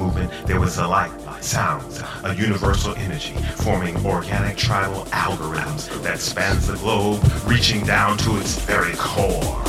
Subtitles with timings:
[0.00, 1.12] movement, there was a light,
[1.42, 8.38] sounds, a universal energy, forming organic tribal algorithms that spans the globe, reaching down to
[8.38, 9.62] its very core.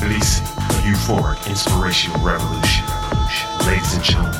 [0.00, 2.86] Releasing a euphoric inspirational revolution.
[3.66, 4.34] Ladies and gentlemen,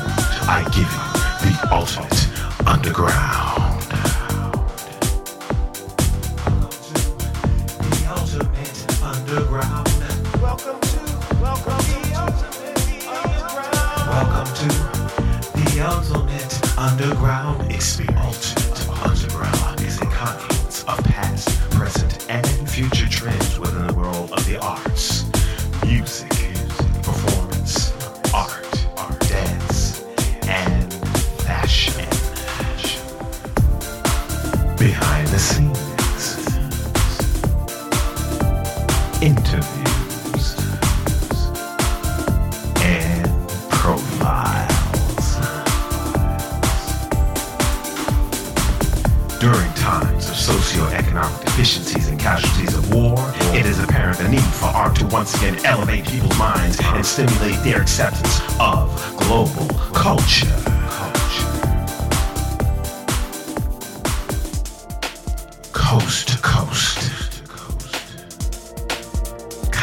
[0.49, 1.09] I give you
[1.45, 3.48] the ultimate underground.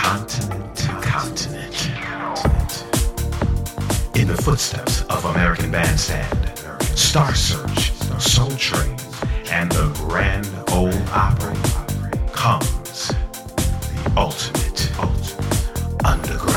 [0.07, 1.75] Continent to continent.
[4.15, 6.57] In the footsteps of American Bandstand,
[6.97, 7.91] Star Search,
[8.21, 8.97] Soul Train,
[9.51, 11.57] and the Grand Ole Opry
[12.33, 16.56] comes the ultimate, ultimate underground.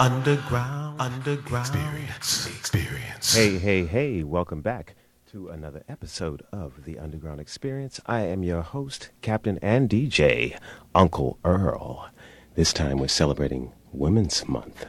[0.00, 3.34] Underground, underground experience, experience.
[3.34, 4.94] Hey, hey, hey, welcome back
[5.30, 8.00] to another episode of The Underground Experience.
[8.06, 10.56] I am your host, Captain and DJ,
[10.94, 12.08] Uncle Earl.
[12.54, 14.86] This time we're celebrating Women's Month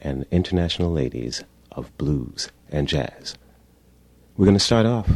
[0.00, 3.36] and International Ladies of Blues and Jazz.
[4.36, 5.08] We're going to start off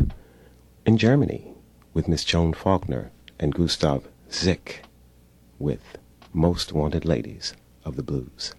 [0.87, 1.53] in Germany
[1.93, 3.11] with Miss Joan Faulkner
[3.41, 4.85] and Gustav Zick
[5.59, 5.99] with
[6.33, 7.53] Most Wanted Ladies
[7.85, 8.55] of the Blues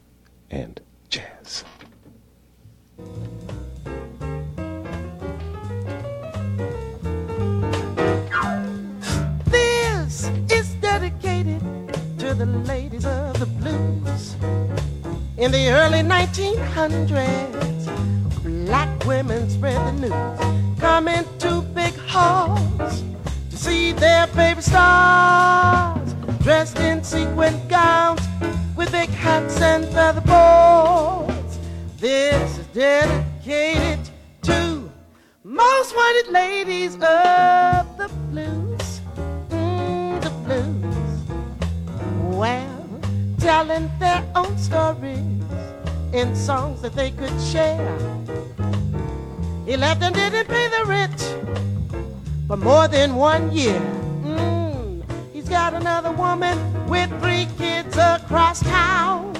[0.49, 1.63] and Jazz.
[9.45, 11.61] This is dedicated
[12.19, 14.35] to the ladies of the blues.
[15.37, 17.83] In the early 1900s,
[18.43, 20.79] black women spread the news.
[20.79, 23.03] Come into big halls
[23.49, 28.21] to see their favorite stars, dressed in sequin gowns
[28.83, 31.59] with big hats and feather boas.
[31.99, 34.09] This is dedicated
[34.41, 34.91] to
[35.43, 39.01] most wanted ladies of the blues.
[39.49, 41.07] Mm, the blues.
[42.35, 42.99] Well,
[43.37, 45.43] telling their own stories
[46.13, 47.97] in songs that they could share.
[49.65, 51.19] He left and didn't pay the rent
[52.47, 54.02] for more than one year.
[55.63, 56.57] Got another woman
[56.89, 59.33] with three kids across town.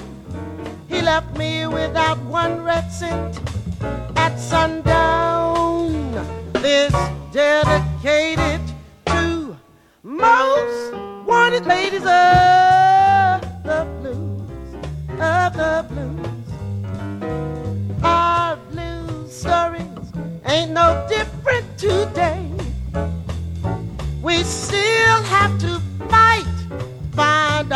[0.88, 3.38] He left me without one red cent
[4.16, 6.14] at sundown.
[6.54, 6.94] This
[7.30, 8.62] dedicated
[9.04, 9.54] to
[10.02, 10.94] most
[11.26, 14.74] wanted ladies of the blues,
[15.20, 16.48] of the blues.
[18.02, 20.12] Our blues stories
[20.46, 22.43] ain't no different today.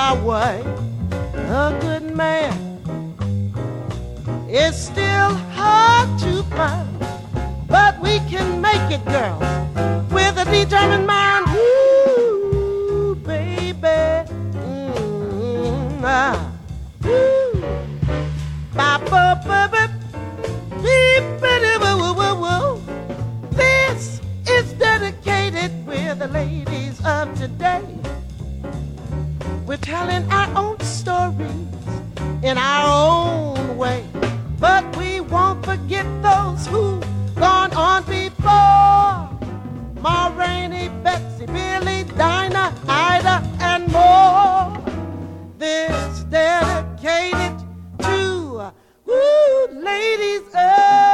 [0.08, 0.62] Our way.
[1.34, 2.68] A good man
[4.48, 6.98] it's still hard to find,
[7.68, 9.42] but we can make it, girls,
[10.10, 11.44] with a determined mind.
[11.54, 13.98] Ooh, baby.
[14.56, 16.52] Mm, ah.
[17.04, 17.60] Ooh.
[18.72, 19.84] Ba, ba, ba, ba.
[23.50, 28.07] This is dedicated with the ladies of today.
[29.68, 31.50] We're telling our own stories
[32.42, 34.02] in our own way.
[34.58, 37.04] But we won't forget those who've
[37.34, 39.28] gone on before.
[40.00, 44.72] Ma Rainey, Betsy, Billie, Dinah, Ida, and more.
[45.58, 47.58] This dedicated
[47.98, 48.72] to
[49.04, 50.46] woo, ladies.
[50.46, 51.07] Of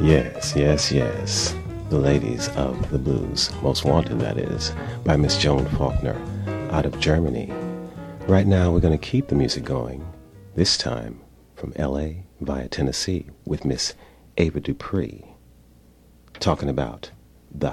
[0.00, 1.54] Yes, yes, yes.
[1.90, 4.72] The Ladies of the Blues, Most Wanted, that is,
[5.04, 6.18] by Miss Joan Faulkner
[6.70, 7.52] out of Germany.
[8.26, 10.10] Right now, we're going to keep the music going,
[10.54, 11.20] this time
[11.54, 13.92] from LA via Tennessee with Miss
[14.38, 15.22] Ava Dupree,
[16.38, 17.10] talking about
[17.54, 17.72] the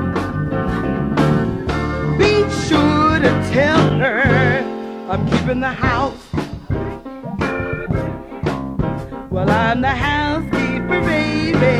[2.71, 4.21] sure to tell her
[5.09, 6.23] I'm keeping the house.
[9.29, 11.79] Well, I'm the housekeeper, baby.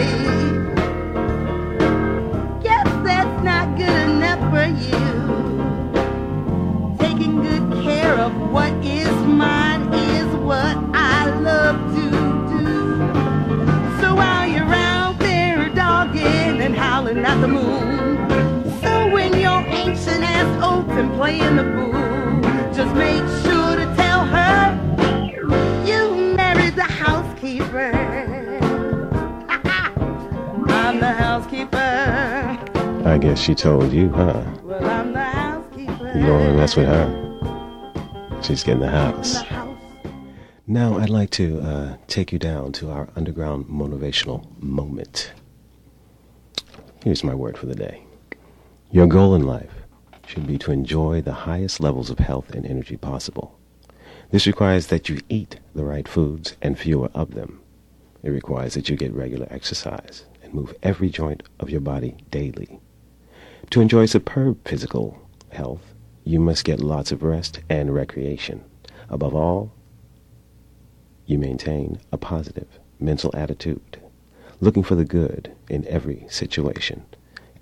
[2.65, 5.05] Guess that's not good enough for you.
[6.99, 9.00] Taking good care of what is.
[33.61, 34.43] Told you, huh?
[34.63, 36.13] Well, I'm the housekeeper.
[36.15, 38.41] You don't want to mess with her.
[38.41, 39.33] She's getting the house.
[39.33, 39.77] the house.
[40.65, 45.31] Now, I'd like to uh, take you down to our underground motivational moment.
[47.03, 48.03] Here's my word for the day
[48.89, 49.80] Your goal in life
[50.31, 53.59] should be to enjoy the highest levels of health and energy possible.
[54.29, 57.59] This requires that you eat the right foods and fewer of them.
[58.23, 62.79] It requires that you get regular exercise and move every joint of your body daily.
[63.71, 65.19] To enjoy superb physical
[65.49, 68.63] health, you must get lots of rest and recreation.
[69.09, 69.73] Above all,
[71.25, 73.99] you maintain a positive mental attitude,
[74.61, 77.03] looking for the good in every situation,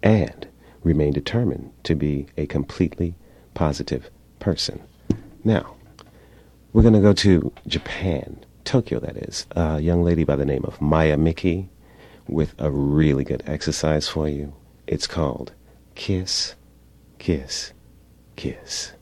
[0.04, 0.48] and
[0.84, 3.16] remain determined to be a completely
[3.54, 4.10] positive
[4.40, 4.82] person.
[5.44, 5.76] Now,
[6.74, 9.46] we're going to go to Japan, Tokyo, that is.
[9.52, 11.70] A young lady by the name of Maya Miki
[12.28, 14.54] with a really good exercise for you.
[14.88, 15.54] It's called
[15.96, 16.56] Kiss,
[17.18, 17.74] Kiss,
[18.36, 18.94] Kiss.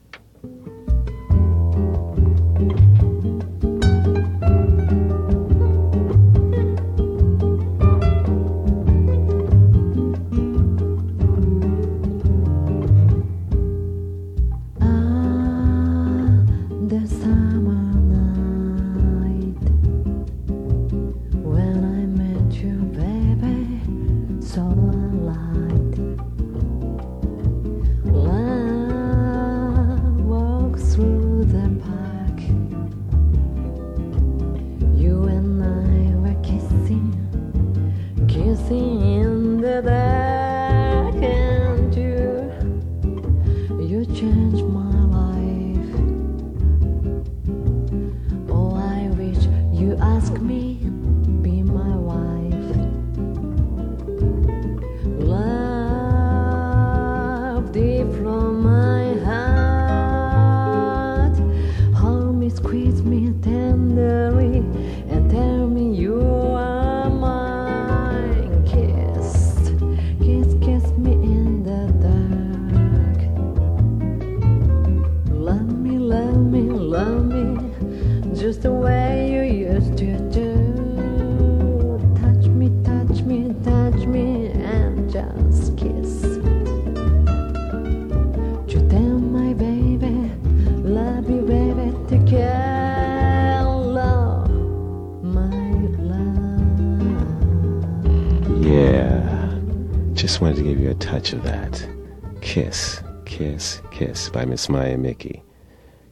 [104.32, 105.42] By Miss Maya Miki.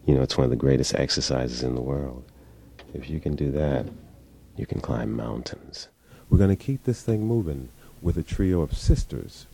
[0.07, 2.25] You know, it's one of the greatest exercises in the world.
[2.95, 3.87] If you can do that,
[4.57, 5.89] you can climb mountains.
[6.31, 7.69] We're going to keep this thing moving
[8.01, 9.47] with a trio of sisters,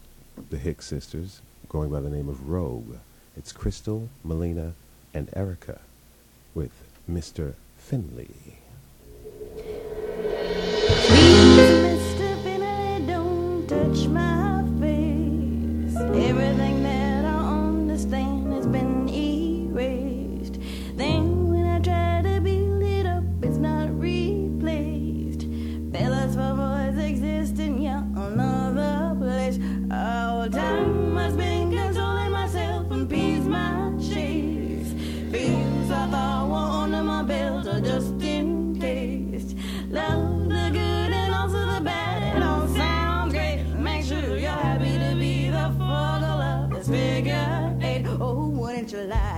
[0.51, 2.97] the Hicks sisters, going by the name of Rogue.
[3.37, 4.75] It's Crystal, Melina,
[5.13, 5.81] and Erica
[6.55, 6.71] with
[7.11, 7.55] Mr.
[7.79, 8.59] Finley.
[9.57, 9.75] Please,
[11.83, 12.43] Mr.
[12.43, 14.32] Finley, don't touch my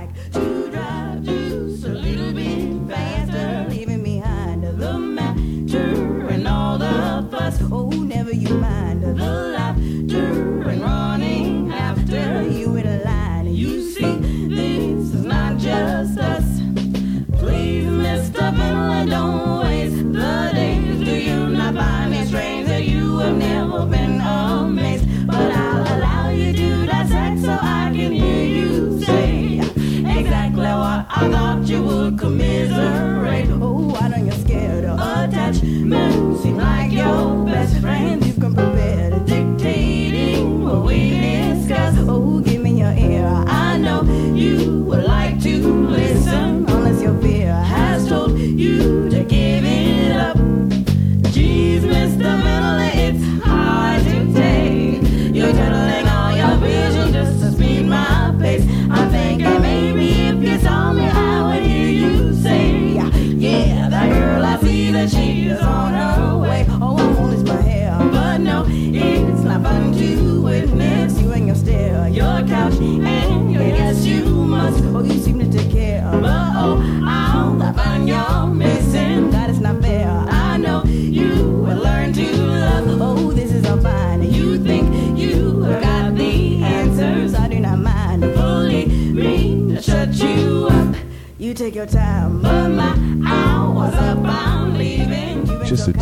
[0.04, 0.43] like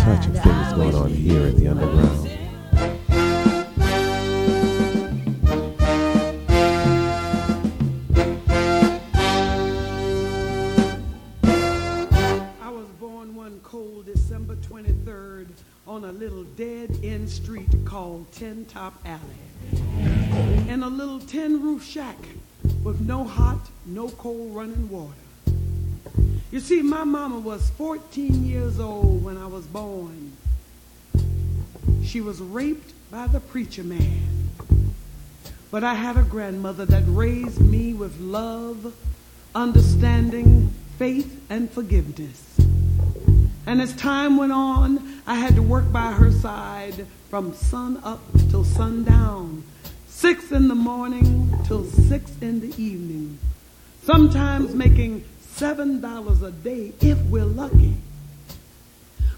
[0.03, 2.29] touch of things going on here at the underground.
[12.61, 15.47] I was born one cold December 23rd
[15.87, 19.21] on a little dead-end street called Ten Top Alley.
[20.69, 22.19] In a little tin roof shack
[22.83, 25.13] with no hot, no cold running water.
[26.53, 30.37] You see, my mama was 14 years old when I was born.
[32.05, 34.51] She was raped by the preacher man.
[35.71, 38.95] But I had a grandmother that raised me with love,
[39.55, 42.59] understanding, faith, and forgiveness.
[43.67, 48.21] And as time went on, I had to work by her side from sun up
[48.51, 49.65] till sundown,
[50.07, 53.39] six in the morning till six in the evening,
[54.03, 55.25] sometimes making
[55.63, 57.95] seven dollars a day if we're lucky.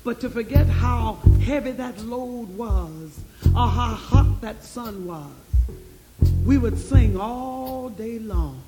[0.05, 5.31] But to forget how heavy that load was or how hot that sun was,
[6.47, 8.63] we would sing all day long.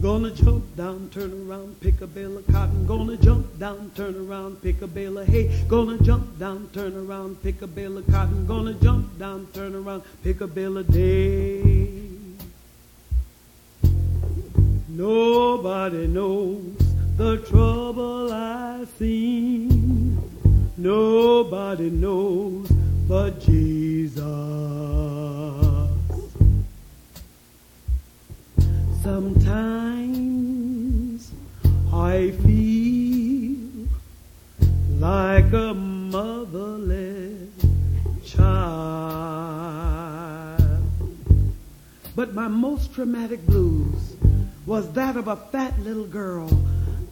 [0.00, 2.86] Gonna jump down, turn around, pick a bale of cotton.
[2.86, 5.48] Gonna jump down, turn around, pick a bale of hay.
[5.68, 8.46] Gonna jump down, turn around, pick a bale of cotton.
[8.46, 11.87] Gonna jump down, turn around, pick a bale of day.
[14.98, 16.74] Nobody knows
[17.16, 20.20] the trouble I've seen.
[20.76, 22.68] Nobody knows
[23.06, 24.24] but Jesus.
[29.00, 30.50] Sometimes
[31.92, 33.86] I feel
[34.98, 37.54] like a motherless
[38.26, 38.50] child.
[42.16, 44.07] But my most traumatic blues
[44.68, 46.46] was that of a fat little girl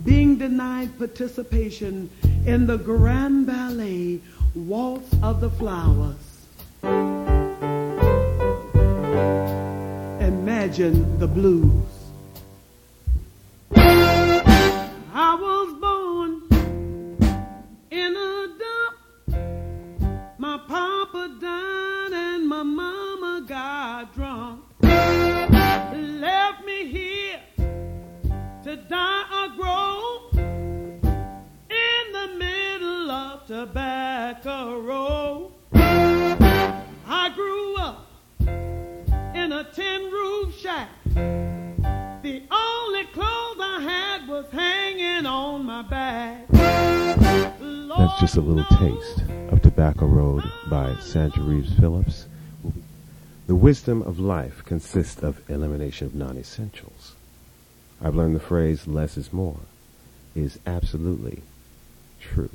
[0.04, 2.10] being denied participation
[2.44, 4.20] in the grand ballet
[4.54, 6.16] Waltz of the Flowers.
[10.20, 11.95] Imagine the blues.
[48.37, 52.27] A little taste of Tobacco Road by Sandra Reeves Phillips.
[53.46, 57.14] The wisdom of life consists of elimination of non essentials.
[57.99, 59.61] I've learned the phrase less is more
[60.35, 61.44] is absolutely
[62.20, 62.51] true.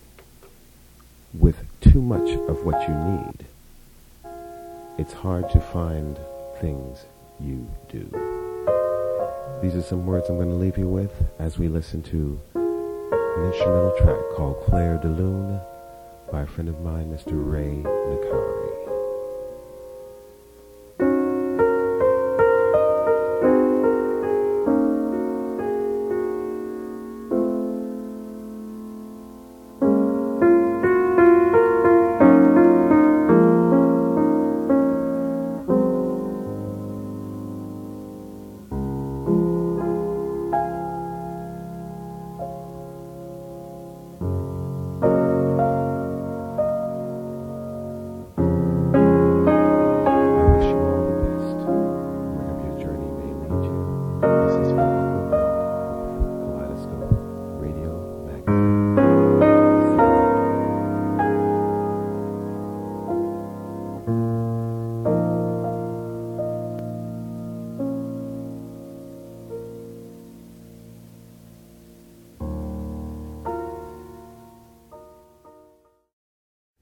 [1.33, 3.45] With too much of what you need,
[4.99, 6.19] it's hard to find
[6.59, 7.05] things
[7.39, 8.03] you do.
[9.63, 13.45] These are some words I'm going to leave you with as we listen to an
[13.45, 15.59] instrumental track called Clair de Lune
[16.31, 17.33] by a friend of mine, Mr.
[17.33, 18.70] Ray Nakari.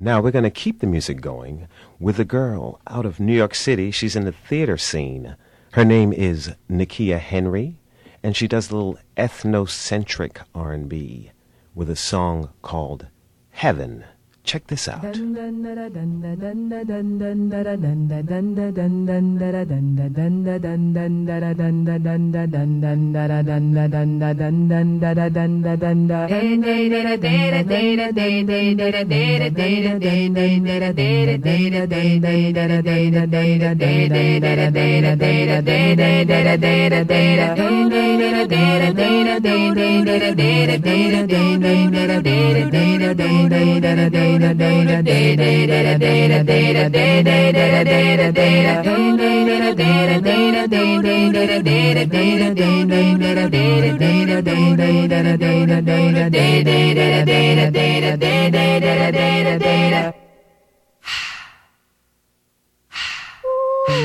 [0.10, 1.68] Now we're going to keep the music going
[2.00, 3.92] with a girl out of New York City.
[3.92, 5.36] She's in the theater scene.
[5.74, 7.78] Her name is Nakia Henry,
[8.24, 11.30] and she does a little ethnocentric R&B
[11.76, 13.06] with a song called
[13.52, 14.04] Heaven.
[14.50, 15.06] Check this out.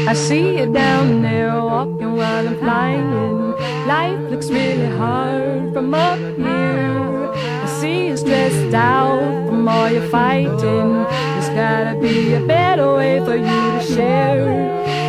[0.07, 3.53] I see you down there walking while I'm flying.
[3.87, 7.33] Life looks really hard from up here.
[7.35, 10.93] I see you stressed out from all your fighting.
[10.93, 14.45] There's gotta be a better way for you to share.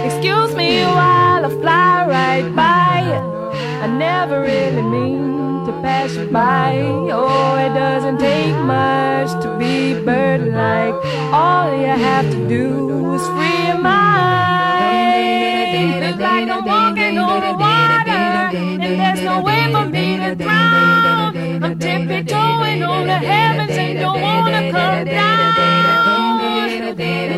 [0.06, 3.02] Excuse me while I'll fly right by.
[3.84, 6.80] I never really mean to pass you by.
[7.12, 10.96] Oh, it doesn't take much to be bird-like.
[11.34, 15.26] All you have to do is free your mind.
[16.08, 17.75] It's like I'm walking on water,
[18.56, 21.64] and there's no way for me to drown.
[21.64, 25.56] I'm tippy-toeing on the heavens and don't wanna come down.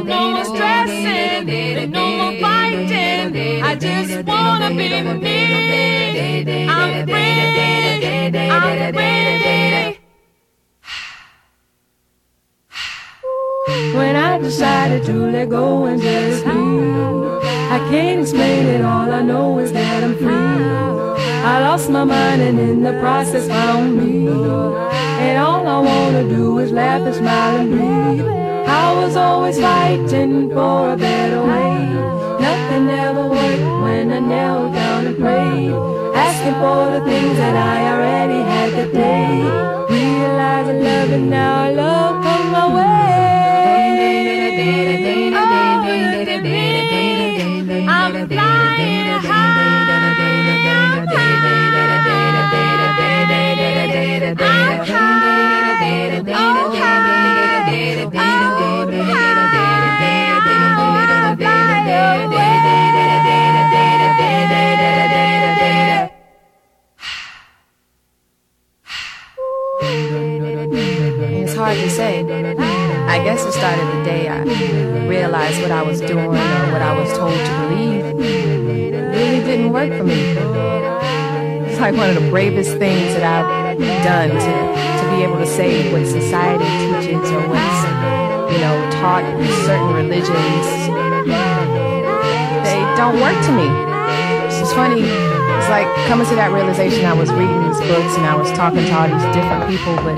[0.05, 3.61] No more stressing, no more fighting.
[3.63, 6.67] I just wanna be me.
[6.67, 8.49] I'm free.
[8.49, 9.97] I'm free.
[13.97, 18.81] When I decided to let go and just be, I can't explain it.
[18.81, 20.96] All I know is that I'm free.
[21.47, 24.27] I lost my mind and in the process found me.
[24.27, 28.27] And all I wanna do is laugh and smile and breathe.
[28.83, 31.75] I was always fighting for a better way.
[32.47, 35.71] Nothing ever worked when I knelt down and prayed.
[36.25, 39.31] Asking for the things that I already had that day.
[39.95, 42.97] Realizing love and now love comes my way.
[45.33, 47.87] Oh, look at me.
[47.87, 48.13] I'm
[73.67, 77.33] It started the day I realized what I was doing or what I was told
[77.33, 80.31] to believe really didn't work for me.
[81.67, 85.45] It's like one of the bravest things that I've done to, to be able to
[85.45, 90.65] say what society teaches or what's, you know, taught in certain religions.
[92.63, 93.96] They don't work to me.
[94.77, 95.01] Funny.
[95.01, 97.03] It's like coming to that realization.
[97.09, 100.13] I was reading these books and I was talking to all these different people, but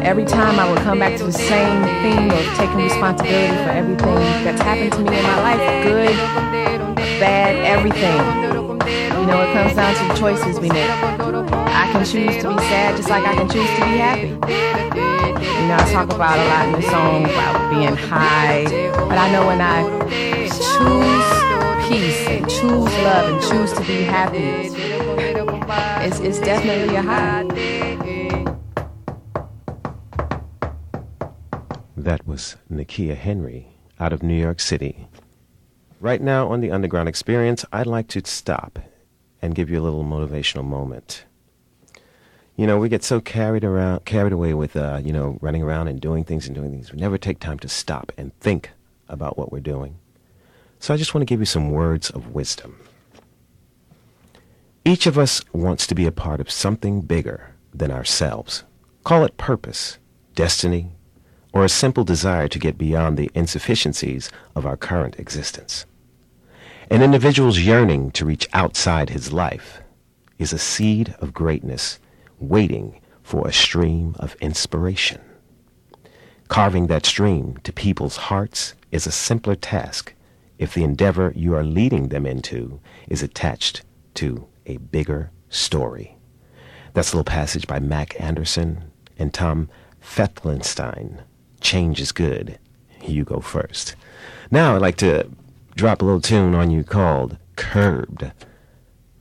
[0.00, 4.16] every time I would come back to the same theme of taking responsibility for everything
[4.40, 6.16] that's happened to me in my life, good,
[7.20, 8.16] bad, everything.
[9.20, 10.88] You know, it comes down to the choices we make.
[10.88, 14.32] I can choose to be sad just like I can choose to be happy.
[14.32, 18.64] You know, I talk about a lot in the song about being high,
[18.96, 19.84] but I know when I
[20.56, 21.37] choose
[21.88, 24.68] peace and choose love and choose to be happy,
[26.06, 27.44] it's, it's definitely a high.
[31.96, 35.08] That was Nakia Henry out of New York City.
[36.00, 38.78] Right now on the Underground Experience, I'd like to stop
[39.40, 41.24] and give you a little motivational moment.
[42.56, 45.88] You know, we get so carried around, carried away with, uh, you know, running around
[45.88, 46.92] and doing things and doing things.
[46.92, 48.70] We never take time to stop and think
[49.08, 49.96] about what we're doing.
[50.80, 52.78] So I just want to give you some words of wisdom.
[54.84, 58.64] Each of us wants to be a part of something bigger than ourselves.
[59.04, 59.98] Call it purpose,
[60.34, 60.92] destiny,
[61.52, 65.84] or a simple desire to get beyond the insufficiencies of our current existence.
[66.90, 69.82] An individual's yearning to reach outside his life
[70.38, 71.98] is a seed of greatness
[72.38, 75.20] waiting for a stream of inspiration.
[76.48, 80.14] Carving that stream to people's hearts is a simpler task
[80.58, 83.82] if the endeavor you are leading them into is attached
[84.14, 86.16] to a bigger story.
[86.94, 88.84] That's a little passage by Mac Anderson
[89.18, 89.68] and Tom
[90.02, 91.20] Feltenstein.
[91.60, 92.58] Change is good.
[93.04, 93.94] You go first.
[94.50, 95.30] Now I'd like to
[95.76, 98.32] drop a little tune on you called Curbed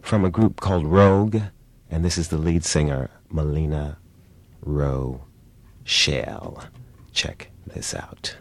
[0.02, 1.42] from a group called Rogue,
[1.92, 3.98] and this is the lead singer, Melina
[5.84, 6.64] Shell.
[7.12, 8.38] Check this out.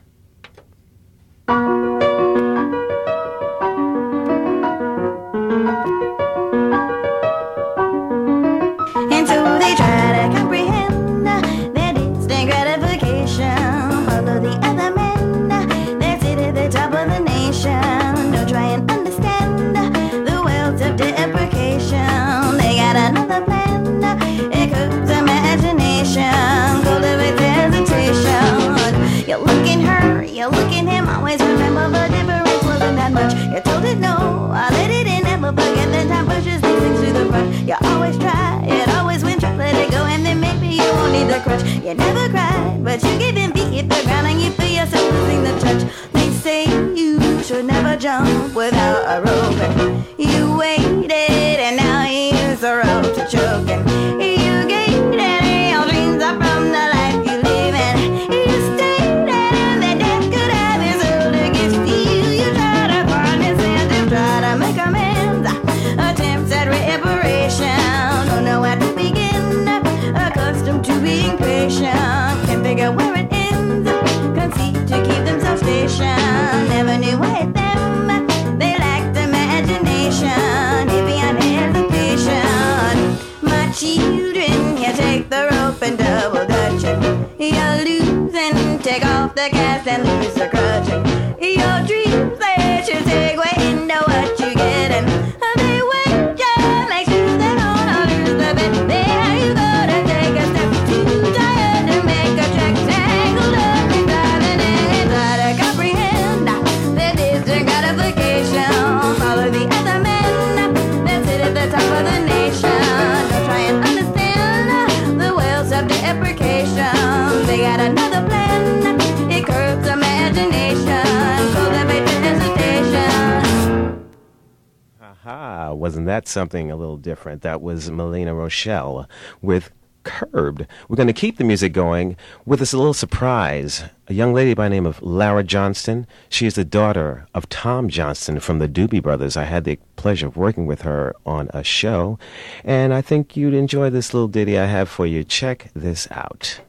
[125.86, 127.42] Wasn't that something a little different?
[127.42, 129.08] That was Melina Rochelle
[129.40, 129.70] with
[130.02, 130.66] Curbed.
[130.88, 133.84] We're going to keep the music going with a little surprise.
[134.08, 136.08] A young lady by the name of Lara Johnston.
[136.28, 139.36] She is the daughter of Tom Johnston from the Doobie Brothers.
[139.36, 142.18] I had the pleasure of working with her on a show,
[142.64, 145.22] and I think you'd enjoy this little ditty I have for you.
[145.22, 146.62] Check this out.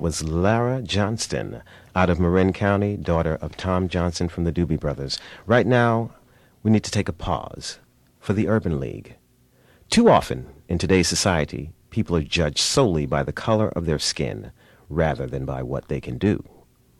[0.00, 1.60] That was Lara Johnston
[1.94, 5.18] out of Marin County, daughter of Tom Johnston from the Doobie Brothers.
[5.44, 6.12] Right now,
[6.62, 7.80] we need to take a pause
[8.18, 9.16] for the Urban League.
[9.90, 14.52] Too often in today's society, people are judged solely by the color of their skin
[14.88, 16.42] rather than by what they can do.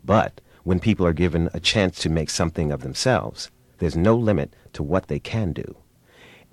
[0.05, 4.53] But when people are given a chance to make something of themselves, there's no limit
[4.73, 5.75] to what they can do.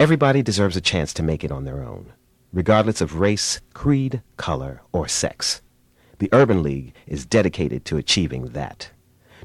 [0.01, 2.15] Everybody deserves a chance to make it on their own,
[2.55, 5.61] regardless of race, creed, color, or sex.
[6.19, 8.91] The Urban League is dedicated to achieving that.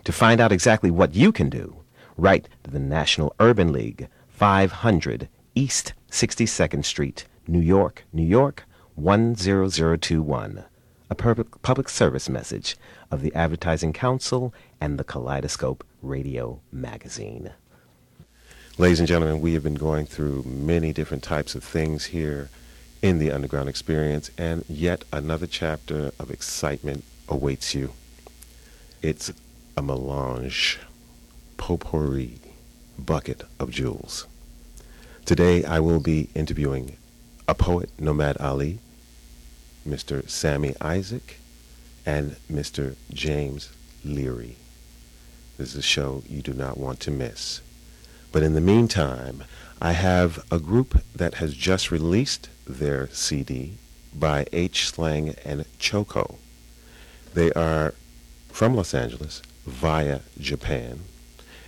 [0.06, 1.84] To find out exactly what you can do,
[2.18, 8.64] write to the National Urban League, 500 East 62nd Street, New York, New York
[8.96, 10.66] 10021.
[11.10, 12.76] A public, public service message
[13.12, 17.52] of the Advertising Council and the Kaleidoscope Radio Magazine.
[18.80, 22.50] Ladies and gentlemen, we have been going through many different types of things here
[23.04, 27.92] in the underground experience, and yet another chapter of excitement awaits you.
[29.02, 29.32] It's
[29.76, 30.80] a melange,
[31.58, 32.40] potpourri,
[32.98, 34.26] bucket of jewels.
[35.26, 36.96] Today I will be interviewing
[37.46, 38.80] a poet, Nomad Ali,
[39.86, 40.28] Mr.
[40.30, 41.40] Sammy Isaac,
[42.06, 42.96] and Mr.
[43.12, 43.74] James
[44.06, 44.56] Leary.
[45.58, 47.60] This is a show you do not want to miss.
[48.32, 49.44] But in the meantime,
[49.86, 53.74] I have a group that has just released their CD
[54.16, 56.38] by H Slang and Choco.
[57.34, 57.94] They are
[58.48, 61.02] from Los Angeles via Japan,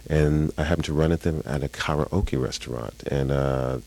[0.10, 3.80] and I happened to run into them at a karaoke restaurant, and uh,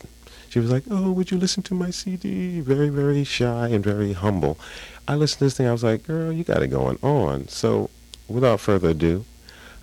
[0.47, 4.13] she was like, "Oh, would you listen to my CD?" Very, very shy and very
[4.13, 4.59] humble.
[5.07, 5.65] I listened to this thing.
[5.65, 7.89] I was like, "Girl, you got it going on." So,
[8.27, 9.25] without further ado,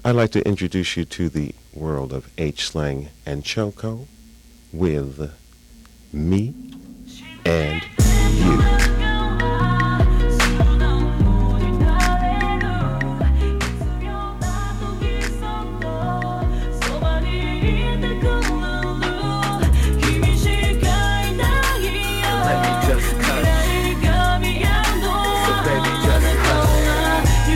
[0.04, 4.06] I'd like to introduce you to the world of H Slang and Choco
[4.72, 5.30] with
[6.12, 6.54] me
[7.44, 7.82] and
[8.38, 8.62] you.
[22.32, 23.46] Let me just touch.
[25.46, 27.48] So baby, just hush.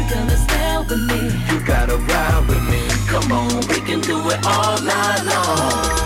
[1.52, 2.88] You gotta ride with me.
[3.08, 5.99] Come on, we can do it all night long.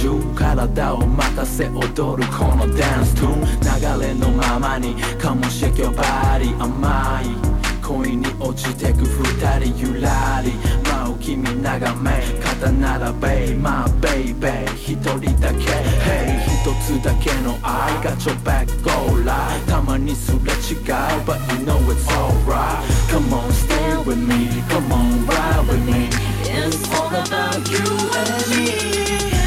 [0.00, 10.52] 中体を任せ踊るこのダンストゥーン流れのままに Come on shake your body 甘い恋に落ちてく二人ゆらり
[10.88, 20.92] 舞う君眺め肩並べ My baby 一人だけ Hey 一つだけの愛がちょ back go live たまにすれ違う
[21.26, 26.08] But you know it's alright Come on stay with me Come on ride with me
[26.44, 27.78] It's all about you
[28.16, 29.37] and me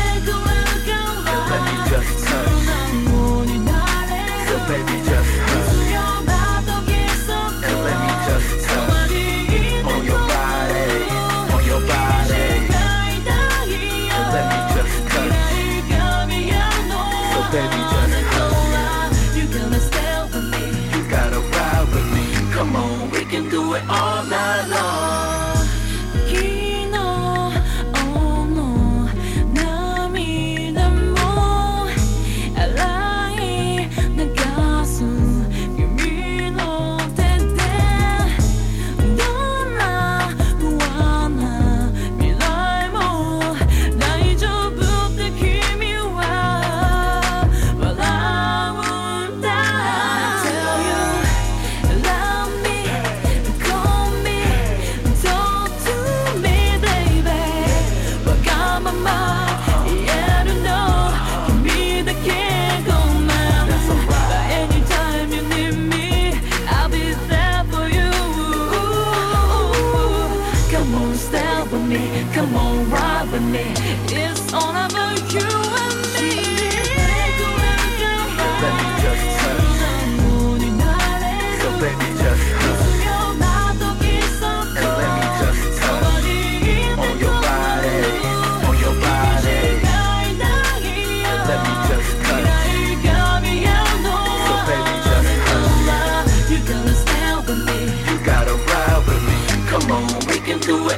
[1.66, 2.68] Me just touch.
[4.48, 5.74] So baby just hush
[7.68, 7.98] And let
[8.28, 9.12] just touch.
[9.92, 10.88] On your body
[11.56, 12.44] On your body.
[14.50, 15.34] Me just touch.
[17.54, 18.12] Baby just
[20.52, 22.26] me You gotta ride with me.
[22.54, 24.21] Come on we can do it all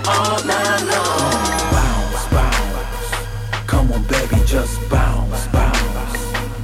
[0.08, 1.72] all night long.
[1.72, 3.68] Bounce, bounce.
[3.68, 6.20] Come on, baby, just bounce, bounce.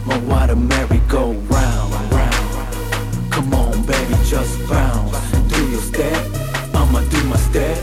[0.05, 3.31] My water merry go round, round.
[3.31, 5.31] Come on, baby, just bounce.
[5.47, 6.25] Do your step,
[6.73, 7.77] I'ma do my step.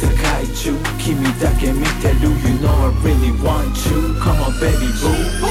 [0.00, 4.14] Sakai you, kimi dake mite you know I really want you.
[4.20, 5.47] Come on, baby, boo.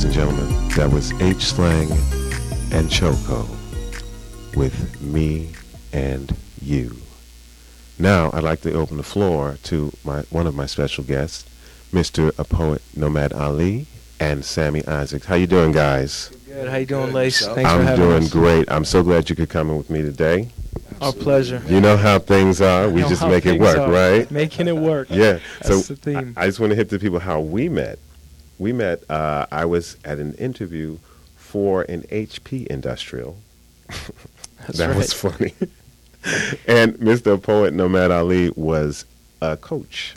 [0.00, 1.90] Ladies and gentlemen, that was H Slang
[2.72, 3.46] and Choco
[4.56, 5.50] with Me
[5.92, 6.96] and You.
[7.98, 11.44] Now, I'd like to open the floor to my one of my special guests,
[11.92, 12.32] Mr.
[12.38, 15.26] A Poet Nomad Ali and Sammy Isaacs.
[15.26, 16.30] How you doing, guys?
[16.46, 16.70] Good.
[16.70, 17.44] How you doing, Lace?
[17.44, 18.32] Thanks for I'm having doing us.
[18.32, 18.70] great.
[18.70, 20.48] I'm so glad you could come in with me today.
[21.02, 21.62] Our pleasure.
[21.66, 22.88] You know how things are.
[22.88, 23.90] We just make it work, are.
[23.90, 24.30] right?
[24.30, 25.08] Making it work.
[25.10, 25.40] Yeah.
[25.60, 26.32] That's so the theme.
[26.38, 27.98] I, I just want to hit the people how we met.
[28.60, 29.10] We met.
[29.10, 30.98] Uh, I was at an interview
[31.36, 33.38] for an HP industrial.
[34.74, 34.96] That right.
[34.98, 35.54] was funny.
[36.68, 37.42] and Mr.
[37.42, 39.06] Poet Nomad Ali was
[39.40, 40.14] a coach.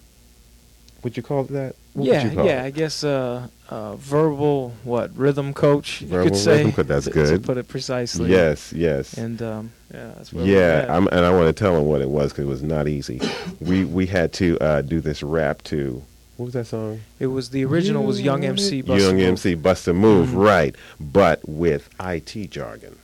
[1.01, 1.75] Would you call it that?
[1.93, 2.63] What yeah, would you call yeah.
[2.63, 2.65] it?
[2.65, 6.57] I guess uh, uh, verbal what rhythm coach you Verbal could say.
[6.57, 7.29] rhythm coach, that's to, good.
[7.29, 8.29] To put it precisely.
[8.29, 9.13] Yes, yes.
[9.13, 10.85] And um, yeah, that's yeah.
[10.89, 13.21] I'm, and I want to tell him what it was because it was not easy.
[13.61, 16.03] we we had to uh, do this rap to
[16.37, 17.01] what was that song?
[17.19, 18.81] It was the original was Young MC.
[18.83, 19.27] Busta Young Move.
[19.27, 20.45] MC Bust a Move, Mhm.
[20.45, 20.75] right?
[20.99, 22.97] But with IT jargon.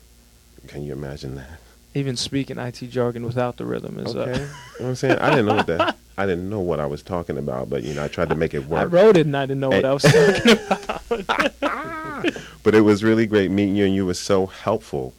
[0.67, 1.59] Can you imagine that?
[1.95, 4.15] Even speaking IT jargon without the rhythm is.
[4.15, 4.45] Okay, you Uh, know
[4.79, 5.95] what I'm saying I didn't know what that.
[6.17, 8.53] I didn't know what I was talking about, but you know I tried to make
[8.53, 8.81] it work.
[8.81, 9.85] I wrote it and I didn't know what.
[9.85, 12.35] I was talking about.
[12.63, 15.13] but it was really great meeting you, and you were so helpful,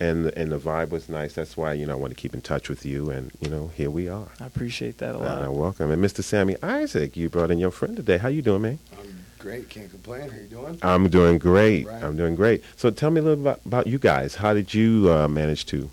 [0.00, 1.32] and and the vibe was nice.
[1.34, 3.70] That's why you know I want to keep in touch with you, and you know
[3.74, 4.28] here we are.
[4.40, 5.52] I appreciate that a Uh, lot.
[5.52, 6.22] welcome, and Mr.
[6.22, 8.18] Sammy Isaac, you brought in your friend today.
[8.18, 8.78] How you doing, man?
[8.98, 9.68] I'm great.
[9.68, 10.28] Can't complain.
[10.30, 10.78] How you doing?
[10.82, 11.86] I'm doing great.
[11.86, 12.02] Right.
[12.02, 12.62] I'm doing great.
[12.76, 14.34] So tell me a little about, about you guys.
[14.36, 15.90] How did you uh, manage to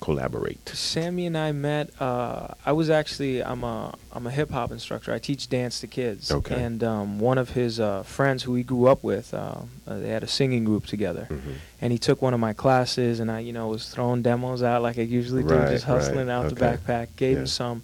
[0.00, 0.68] collaborate?
[0.68, 1.90] Sammy and I met.
[2.00, 5.12] Uh, I was actually I'm a I'm a hip hop instructor.
[5.12, 6.30] I teach dance to kids.
[6.30, 6.60] Okay.
[6.62, 9.54] And um, one of his uh, friends who he grew up with, uh,
[9.86, 11.26] uh, they had a singing group together.
[11.30, 11.54] Mhm.
[11.80, 14.82] And he took one of my classes, and I, you know, was throwing demos out
[14.82, 17.08] like I usually do, Right, just hustling right, out the backpack.
[17.16, 17.40] Gave Yeah.
[17.42, 17.82] him some,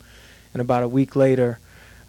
[0.52, 1.58] and about a week later,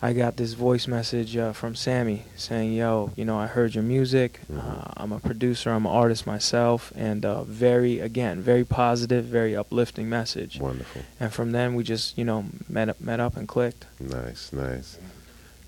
[0.01, 3.83] I got this voice message uh, from Sammy saying, "Yo, you know, I heard your
[3.83, 4.41] music.
[4.53, 5.71] Uh, I'm a producer.
[5.71, 11.01] I'm an artist myself, and uh, very, again, very positive, very uplifting message." Wonderful.
[11.19, 13.85] And from then, we just, you know, met up, met up and clicked.
[13.99, 14.99] Nice, nice.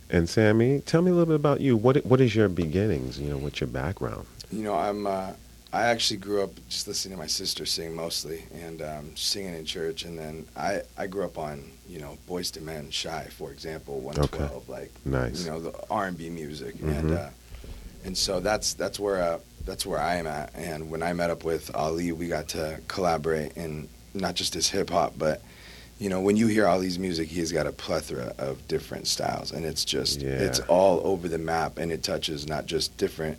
[0.10, 1.76] And Sammy, tell me a little bit about you.
[1.76, 3.20] What what is your beginnings?
[3.20, 4.26] You know, what's your background?
[4.52, 5.08] You know, I'm.
[5.74, 9.66] I actually grew up just listening to my sister sing mostly, and um, singing in
[9.66, 10.04] church.
[10.06, 14.00] And then I, I grew up on you know Boyz II Men, Shai, for example,
[14.00, 15.44] 112, like Nice.
[15.44, 17.26] you know the R&B music, and Mhm.
[17.26, 17.30] uh,
[18.06, 20.52] and so that's that's where uh, that's where I am at.
[20.56, 24.70] And when I met up with Ali, we got to collaborate in not just his
[24.70, 25.42] hip hop, but
[26.00, 29.66] you know when you hear Ali's music, he's got a plethora of different styles, and
[29.66, 30.30] it's just Yeah.
[30.30, 33.38] it's all over the map, and it touches not just different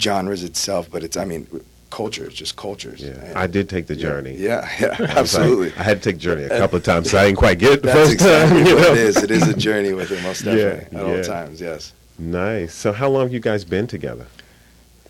[0.00, 1.46] genres itself, but it's I mean
[1.90, 3.02] cultures, just cultures.
[3.02, 4.34] Yeah, And- I did take the yeah, journey.
[4.36, 5.72] Yeah, yeah, I was like- absolutely.
[5.76, 7.82] I had to take journey a couple of times, so I didn't quite get it
[7.82, 8.66] the That's first exactly time.
[8.66, 8.92] you know?
[8.92, 9.16] it is.
[9.22, 11.16] It is a journey with it, most Yeah, definitely, at yeah.
[11.16, 11.60] all times.
[11.60, 11.92] Yes.
[12.18, 12.74] Nice.
[12.74, 14.26] So, how long have you guys been together?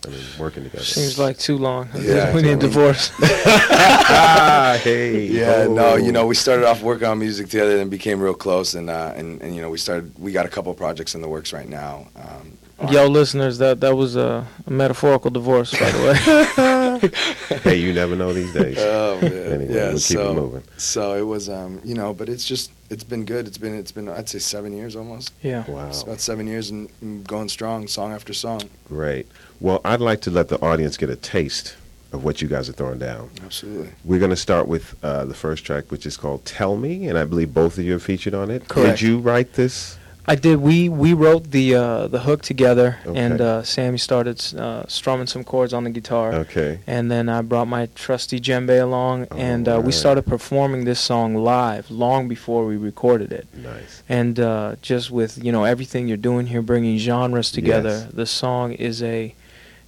[0.05, 0.83] I mean, working together.
[0.83, 1.89] Seems like too long.
[1.95, 3.13] Yeah, we need a I mean- divorce.
[3.23, 5.27] ah, hey.
[5.27, 5.73] Yeah, oh.
[5.75, 8.91] no, you know, we started off working on music together and became real close, and
[8.91, 10.13] uh, and and you know, we started.
[10.19, 12.09] We got a couple projects in the works right now.
[12.17, 12.59] Um,
[12.91, 17.11] Yo, listeners, that that was a, a metaphorical divorce, by the
[17.51, 17.59] way.
[17.63, 18.77] hey, you never know these days.
[18.79, 19.83] Oh man, Anyway, yeah.
[19.89, 20.63] we'll keep it so, moving.
[20.79, 23.47] so it was, um, you know, but it's just, it's been good.
[23.47, 25.33] It's been, it's been, I'd say seven years almost.
[25.43, 25.65] yeah.
[25.71, 25.89] Wow.
[25.89, 28.63] It's about seven years and, and going strong, song after song.
[28.89, 29.27] Great.
[29.61, 31.77] Well, I'd like to let the audience get a taste
[32.13, 33.31] of what you guys are throwing down.
[33.45, 33.91] Absolutely.
[34.05, 37.17] We're going to start with uh, the first track, which is called "Tell Me," and
[37.17, 38.69] I believe both of you are featured on it.
[38.69, 38.99] Correct.
[38.99, 39.97] Did you write this?
[40.27, 40.57] I did.
[40.61, 45.43] We we wrote the uh, the hook together, and uh, Sammy started uh, strumming some
[45.43, 46.33] chords on the guitar.
[46.35, 46.79] Okay.
[46.87, 51.01] And then I brought my trusty djembe along, Oh, and uh, we started performing this
[51.01, 53.49] song live long before we recorded it.
[53.55, 54.03] Nice.
[54.09, 58.13] And uh, just with you know everything you're doing here, bringing genres together, Yes.
[58.13, 59.35] the song is a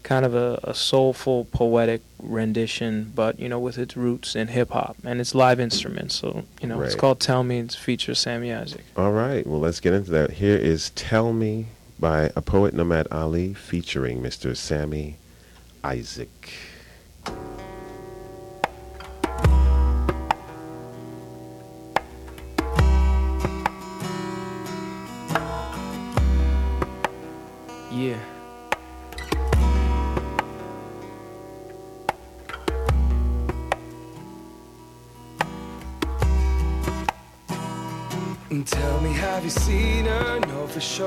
[0.04, 4.70] kind of a, a soulful, poetic rendition, but you know with its roots in hip
[4.70, 6.14] hop and it's live instruments.
[6.14, 8.84] So you know it's called "Tell Me." It features Sammy Isaac.
[8.96, 9.44] All right.
[9.44, 10.32] Well, let's get into that.
[10.32, 11.66] Here is "Tell Me"
[11.98, 14.56] by a poet Nomad Ali, featuring Mr.
[14.56, 15.16] Sammy
[15.82, 16.52] Isaac.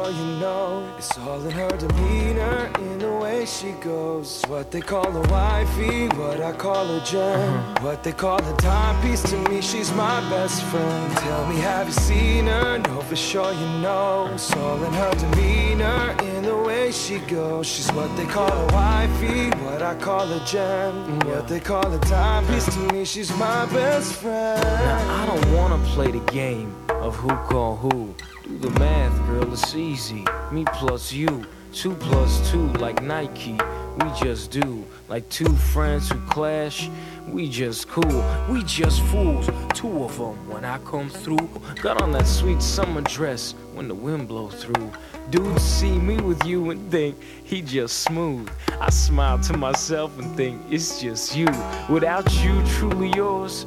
[0.08, 0.94] Sure you know.
[0.98, 4.42] It's all in her demeanor, in the way she goes.
[4.48, 7.40] What they call a wifey, what I call a gem.
[7.40, 7.86] Uh-huh.
[7.86, 11.18] What they call a timepiece to me, she's my best friend.
[11.18, 12.78] Tell me, have you seen her?
[12.78, 14.30] No, for sure you know.
[14.34, 17.68] It's all in her demeanor, in the way she goes.
[17.68, 21.20] She's what they call a wifey, what I call a gem.
[21.28, 24.64] What they call a timepiece to me, she's my best friend.
[24.64, 28.16] Now, I don't wanna play the game of who call who.
[28.48, 30.24] Do the math, girl, it's easy.
[30.54, 33.60] Me plus you, two plus two, like Nike.
[34.00, 36.90] We just do, like two friends who clash.
[37.28, 39.50] We just cool, we just fools.
[39.74, 41.50] Two of them when I come through.
[41.82, 44.94] Got on that sweet summer dress when the wind blow through.
[45.30, 48.50] Dudes see me with you and think he just smooth.
[48.80, 51.48] I smile to myself and think it's just you.
[51.90, 53.66] Without you, truly yours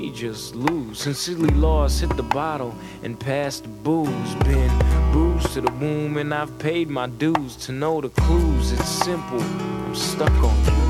[0.00, 0.98] me just lose.
[0.98, 4.34] Sincerely lost, hit the bottle and passed the booze.
[4.44, 4.72] Been
[5.12, 8.72] bruised to the womb and I've paid my dues to know the clues.
[8.72, 10.80] It's simple, I'm stuck on you.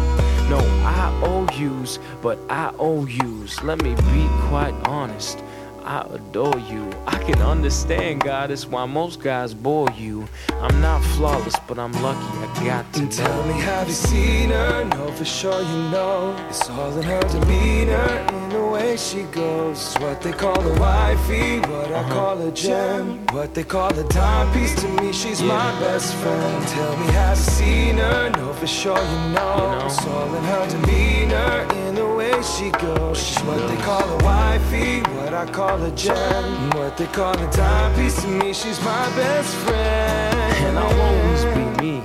[0.48, 3.62] No, I owe yous, but I owe yous.
[3.62, 5.42] Let me be quite honest.
[5.84, 6.88] I adore you.
[7.06, 10.28] I can understand, God, it's why most guys bore you.
[10.61, 14.50] I'm not flawless, but I'm lucky I got to And tell me, have you seen
[14.50, 14.84] her?
[14.84, 16.36] No, for sure you know.
[16.48, 19.94] It's all in her demeanor, the way she goes.
[20.01, 22.14] What they call a wifey, what I uh-huh.
[22.14, 23.26] call a gem.
[23.26, 26.68] What they call a timepiece to me, she's my best friend.
[26.68, 28.30] Tell me, have you seen her?
[28.30, 29.82] No, for sure you know.
[29.86, 33.22] It's all in her demeanor, in the way she goes.
[33.22, 36.70] She's what they call a wifey, what I call a gem.
[36.70, 40.55] What they call a timepiece to me, she's my best friend.
[40.66, 42.03] And I'll always be me,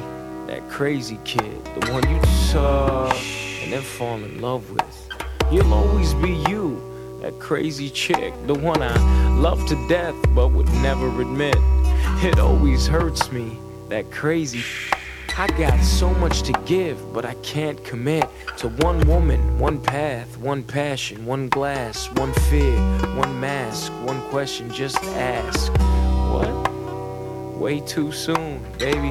[0.48, 2.20] that crazy kid, the one you
[2.52, 5.05] touch and then fall in love with.
[5.52, 8.96] You'll always be you, that crazy chick, the one I
[9.36, 11.58] love to death but would never admit.
[12.24, 13.58] It always hurts me,
[13.90, 14.64] that crazy.
[15.38, 18.28] I got so much to give, but I can't commit
[18.58, 22.78] to one woman, one path, one passion, one glass, one fear,
[23.16, 24.72] one mask, one question.
[24.72, 25.72] Just ask,
[26.32, 26.76] what?
[27.66, 29.10] way too soon, baby.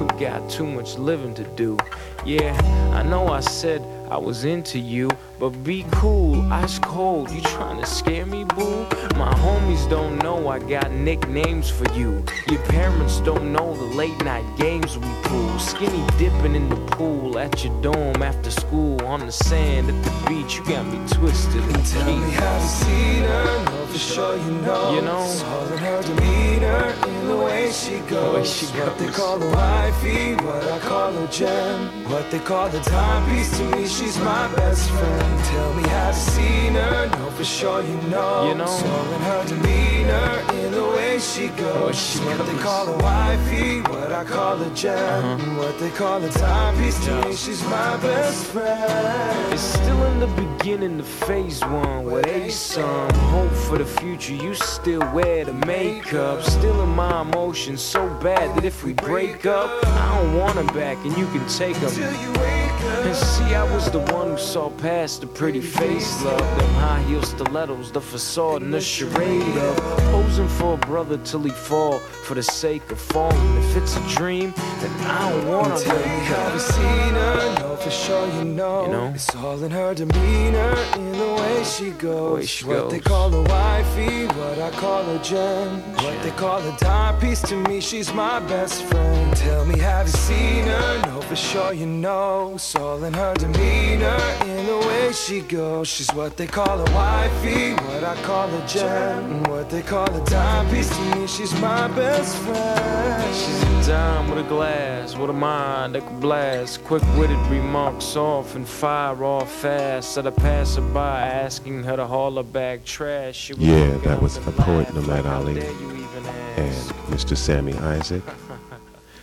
[0.00, 1.76] We got too much living to do.
[2.24, 2.56] Yeah,
[2.94, 7.30] I know I said I was into you, but be cool, ice cold.
[7.30, 8.86] You trying to scare me, boo?
[9.16, 12.24] My homies don't know I got nicknames for you.
[12.48, 15.58] Your parents don't know the late night games we pool.
[15.58, 20.28] Skinny dipping in the pool at your dorm after school on the sand at the
[20.28, 20.56] beach.
[20.56, 24.50] You got me twisted and Tell me how you seen her, know for sure you
[24.62, 24.94] know.
[24.94, 25.24] You know?
[25.24, 28.10] It's all in her demeanor, in the way she goes.
[28.10, 28.88] The way she goes.
[28.88, 32.10] What they call a wifey, what I call a gem.
[32.10, 35.25] What they call a timepiece to me, she's my best friend.
[35.50, 38.48] Tell me how you seen her, know for sure you know.
[38.48, 38.64] You know?
[38.64, 41.96] All in her demeanor, in the way she goes.
[41.96, 44.96] she what they call a wifey, what I call a gem.
[44.96, 45.62] Uh-huh.
[45.62, 49.52] What they call a timepiece to me, she's my best friend.
[49.52, 54.34] It's still in the beginning of phase one with a some hope for the future.
[54.34, 59.46] You still wear the makeup, still in my emotions so bad that if we break
[59.46, 62.55] up, I don't want them back and you can take them.
[62.86, 63.06] Till you wake up.
[63.06, 67.02] And see, I was the one who saw past the pretty face love, them high
[67.02, 69.76] heel stilettos, the facade and the charade of
[70.12, 73.56] posing for a brother till he fall for the sake of falling.
[73.58, 76.54] If it's a dream, then I don't wanna wake up.
[76.54, 78.86] you seen her, know for sure you know.
[78.86, 79.12] You know?
[79.14, 82.38] It's all in her demeanor, in the way she goes.
[82.38, 85.82] way she what they call a wifey, what I call a gem.
[85.96, 89.36] What they call a timepiece to me, she's my best friend.
[89.36, 92.52] Tell me have you seen her, know for sure you know.
[92.54, 95.88] It's all in her demeanor, in the way she goes.
[95.88, 99.42] She's what they call a wifey, what I call a gem.
[99.44, 103.34] What they call a timepiece to me, she's my best friend.
[103.34, 106.84] She's a dime with a glass, with a mind that could blast.
[106.84, 110.16] Quick-witted remarks off and fire off fast.
[110.18, 113.36] At a passerby asking her to haul her back trash.
[113.36, 116.92] She Yeah, that was and a poet, laughed Nomad Ali, dare you even and?
[117.10, 117.36] Mr.
[117.36, 118.22] Sammy Isaac.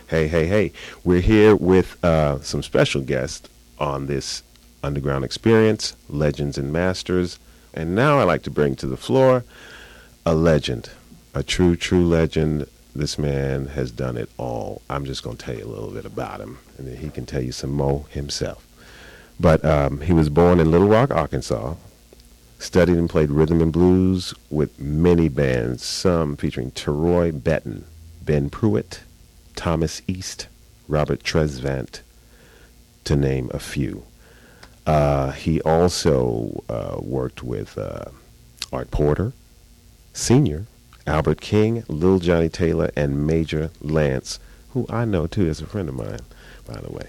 [0.06, 0.70] Hey, hey, hey.
[1.02, 3.48] We're here with uh, some special guests
[3.78, 4.42] on this
[4.82, 7.38] underground experience, Legends and Masters.
[7.72, 9.44] And now I'd like to bring to the floor
[10.26, 10.90] a legend,
[11.34, 12.66] a true, true legend.
[12.94, 14.82] This man has done it all.
[14.90, 17.24] I'm just going to tell you a little bit about him, and then he can
[17.24, 18.66] tell you some more himself.
[19.40, 21.76] But um, he was born in Little Rock, Arkansas,
[22.58, 27.86] studied and played rhythm and blues with many bands, some featuring Teroy Benton,
[28.22, 29.00] Ben Pruitt,
[29.56, 30.48] Thomas East,
[30.88, 32.00] Robert Tresvant,
[33.04, 34.04] to name a few.
[34.86, 38.06] Uh, he also uh, worked with uh,
[38.72, 39.32] Art Porter,
[40.12, 40.66] Senior,
[41.06, 44.38] Albert King, Lil Johnny Taylor, and Major Lance,
[44.70, 46.20] who I know too is a friend of mine,
[46.66, 47.08] by the way.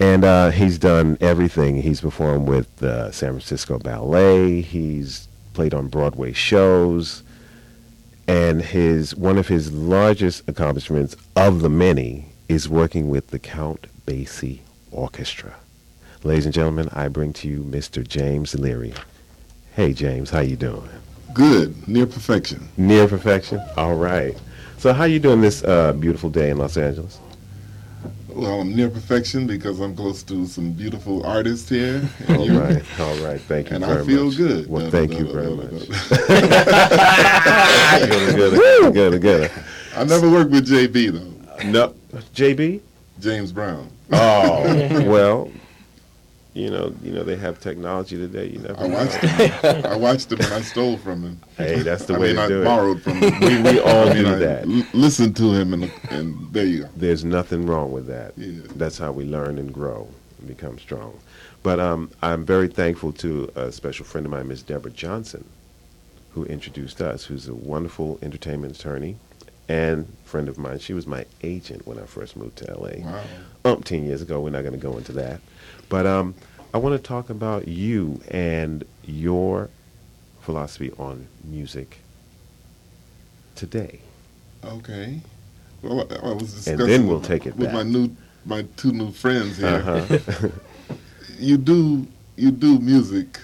[0.00, 1.82] And uh, he's done everything.
[1.82, 4.60] He's performed with the San Francisco Ballet.
[4.60, 7.22] He's played on Broadway shows.
[8.26, 13.86] And his one of his largest accomplishments of the many is working with the Count
[14.06, 14.60] Basie
[14.90, 15.54] Orchestra.
[16.22, 18.06] Ladies and gentlemen, I bring to you Mr.
[18.06, 18.94] James Leary.
[19.74, 20.88] Hey James, how you doing?
[21.34, 22.68] Good, near perfection.
[22.76, 23.60] Near perfection.
[23.76, 24.34] All right.
[24.78, 27.18] So how you doing this uh, beautiful day in Los Angeles?
[28.34, 32.02] Well, I'm near perfection because I'm close to some beautiful artists here.
[32.26, 33.00] and All you- right.
[33.00, 33.40] All right.
[33.40, 34.36] Thank you And very I feel much.
[34.36, 34.68] good.
[34.68, 35.88] Well, Da, thank da, you da, very much.
[38.08, 38.34] good,
[38.92, 39.50] good, good, good.
[39.96, 41.30] I never worked with JB though.
[41.70, 41.94] No,
[42.34, 42.80] JB.
[43.20, 43.88] James Brown.
[44.12, 44.62] Oh,
[45.08, 45.50] well,
[46.54, 48.46] you know, you know they have technology today.
[48.48, 48.80] You never.
[48.80, 49.86] I watched him.
[49.92, 51.40] I watched him and I stole from him.
[51.56, 52.64] Hey, that's the I way mean, to I do it.
[52.64, 53.40] borrowed from him.
[53.40, 54.66] We- we all I mean, do that.
[54.68, 56.88] l- listened to him and and there you go.
[56.96, 58.32] There's nothing wrong with that.
[58.36, 58.60] Yeah.
[58.76, 61.18] That's how we learn and grow and become strong.
[61.64, 65.44] But um, I'm very thankful to a special friend of mine, Miss Deborah Johnson,
[66.32, 69.16] who introduced us, who's a wonderful entertainment attorney
[69.66, 70.78] and friend of mine.
[70.78, 72.98] She was my agent when I first moved to LA.
[73.10, 73.24] Wow.
[73.64, 74.40] Umpteen years ago.
[74.40, 75.40] We're not going to go into that.
[75.88, 76.34] But um,
[76.72, 79.70] I want to talk about you and your
[80.40, 81.98] philosophy on music
[83.54, 84.00] today.
[84.64, 85.20] Okay.
[85.82, 87.74] Well, I I was discussing And then we'll with- take it with back.
[87.74, 88.10] my new
[88.46, 89.68] my two new friends here.
[89.68, 90.48] Uh-huh.
[91.38, 92.06] you do
[92.36, 93.38] you do music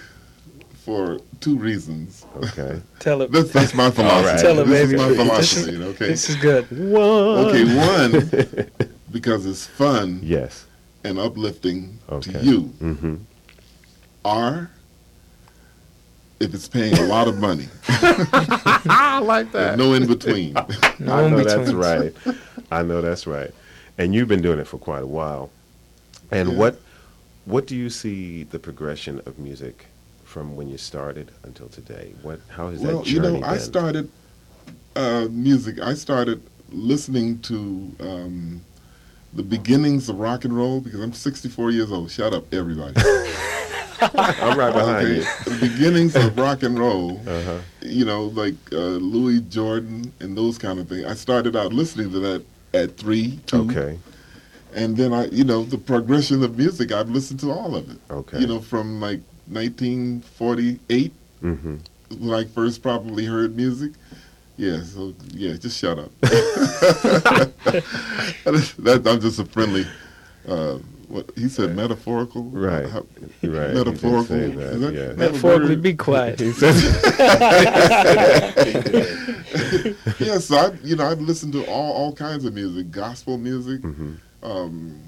[0.83, 2.25] for two reasons.
[2.37, 2.81] Okay.
[2.99, 3.31] Tell it.
[3.31, 4.25] That's, that's my philosophy.
[4.27, 4.39] right.
[4.41, 5.01] Tell it, this baby.
[5.01, 5.77] is my philosophy.
[5.83, 6.07] okay.
[6.07, 6.65] This is good.
[6.71, 7.45] One.
[7.45, 10.65] Okay, one because it's fun Yes.
[11.03, 12.31] And uplifting Okay.
[12.33, 12.61] to you.
[12.81, 13.15] Mm-hmm.
[14.23, 14.69] Or
[16.39, 17.67] if it's paying a lot of money.
[17.87, 20.53] I like There's no in between.
[20.53, 20.65] No
[21.13, 21.73] I know in that's betweens.
[21.73, 22.13] right.
[22.71, 23.51] I know that's right.
[23.97, 25.51] And you've been doing it for quite a while.
[26.31, 26.55] And Yeah.
[26.57, 26.81] what
[27.45, 29.87] what do you see the progression of music
[30.23, 32.13] from when you started until today?
[32.21, 33.59] What how has well, that you journey know, I been?
[33.61, 34.09] started
[34.95, 35.79] uh, music.
[35.79, 36.41] I started
[36.71, 38.61] listening to um,
[39.33, 42.11] the beginnings of rock and roll because I'm 64 years old.
[42.11, 42.95] Shut up, everybody.
[44.01, 45.23] I'm right behind Okay, you.
[45.45, 47.59] The beginnings of rock and roll, Uh-huh.
[47.81, 51.05] you know, like uh, Louis Jordan and those kind of things.
[51.05, 53.61] I started out listening to that at three, two.
[53.69, 53.99] Okay.
[54.73, 57.97] And then I, you know, the progression of music, I've listened to all of it.
[58.09, 58.39] Okay.
[58.39, 59.19] You know, from like
[59.49, 61.13] 1948
[61.43, 61.75] Mm-hmm.
[62.19, 63.93] when I first probably heard music.
[64.57, 66.11] Yeah, so yeah, just shut up.
[66.21, 67.53] that,
[69.07, 69.85] I'm just a friendly.
[70.47, 70.77] Uh,
[71.07, 72.43] what he said, metaphorical.
[72.43, 72.87] Right.
[72.89, 73.05] How-
[73.43, 74.23] Right, Metaphorical.
[74.25, 75.13] say that, Is that- yeah.
[75.13, 76.39] Metaphorically, be quiet.
[76.39, 76.73] He said-
[80.19, 83.81] yeah, so I, you know, I've listened to all all kinds of music, gospel music.
[83.81, 84.13] Mm-hmm.
[84.43, 85.01] Um,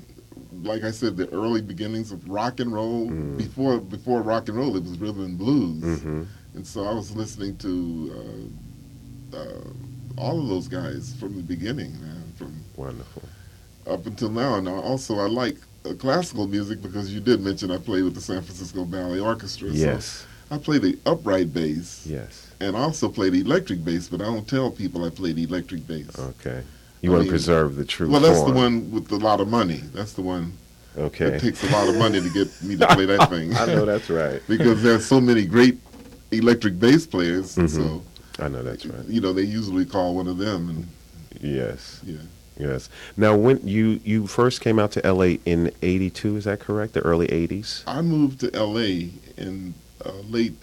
[0.63, 3.07] like I said, the early beginnings of rock and roll.
[3.09, 3.37] Mm.
[3.37, 5.83] Before before rock and roll, it was rhythm and blues.
[5.83, 6.23] Mm-hmm.
[6.55, 8.47] And so I was listening to uh,
[9.33, 9.59] uh,
[10.17, 13.23] all of those guys from the beginning, man, from Wonderful.
[13.87, 14.55] up until now.
[14.55, 18.21] And also, I like uh, classical music because you did mention I played with the
[18.21, 19.69] San Francisco Ballet Orchestra.
[19.69, 20.25] Yes.
[20.49, 22.05] So I play the upright bass.
[22.05, 22.51] Yes.
[22.59, 25.43] And I also play the electric bass, but I don't tell people I play the
[25.43, 26.17] electric bass.
[26.17, 26.63] Okay.
[27.01, 28.51] You I want to preserve the true Well, that's form.
[28.53, 29.81] the one with a lot of money.
[29.93, 30.53] That's the one.
[30.97, 31.25] Okay.
[31.25, 33.53] It takes a lot of money to get me to play that thing.
[33.55, 34.41] I know that's right.
[34.47, 35.77] because there's so many great
[36.31, 37.55] electric bass players.
[37.55, 37.69] Mhm.
[37.69, 38.01] So
[38.43, 39.05] I know that's right.
[39.07, 40.69] you know, they usually call one of them.
[40.69, 40.87] And
[41.41, 42.01] Yes.
[42.05, 42.17] yeah,
[42.57, 42.89] Yes.
[43.17, 45.39] Now, when you you first came out to L.A.
[45.45, 46.93] in '82, is that correct?
[46.93, 47.83] The early '80s.
[47.87, 49.09] I moved to L.A.
[49.37, 49.73] in
[50.05, 50.55] uh, late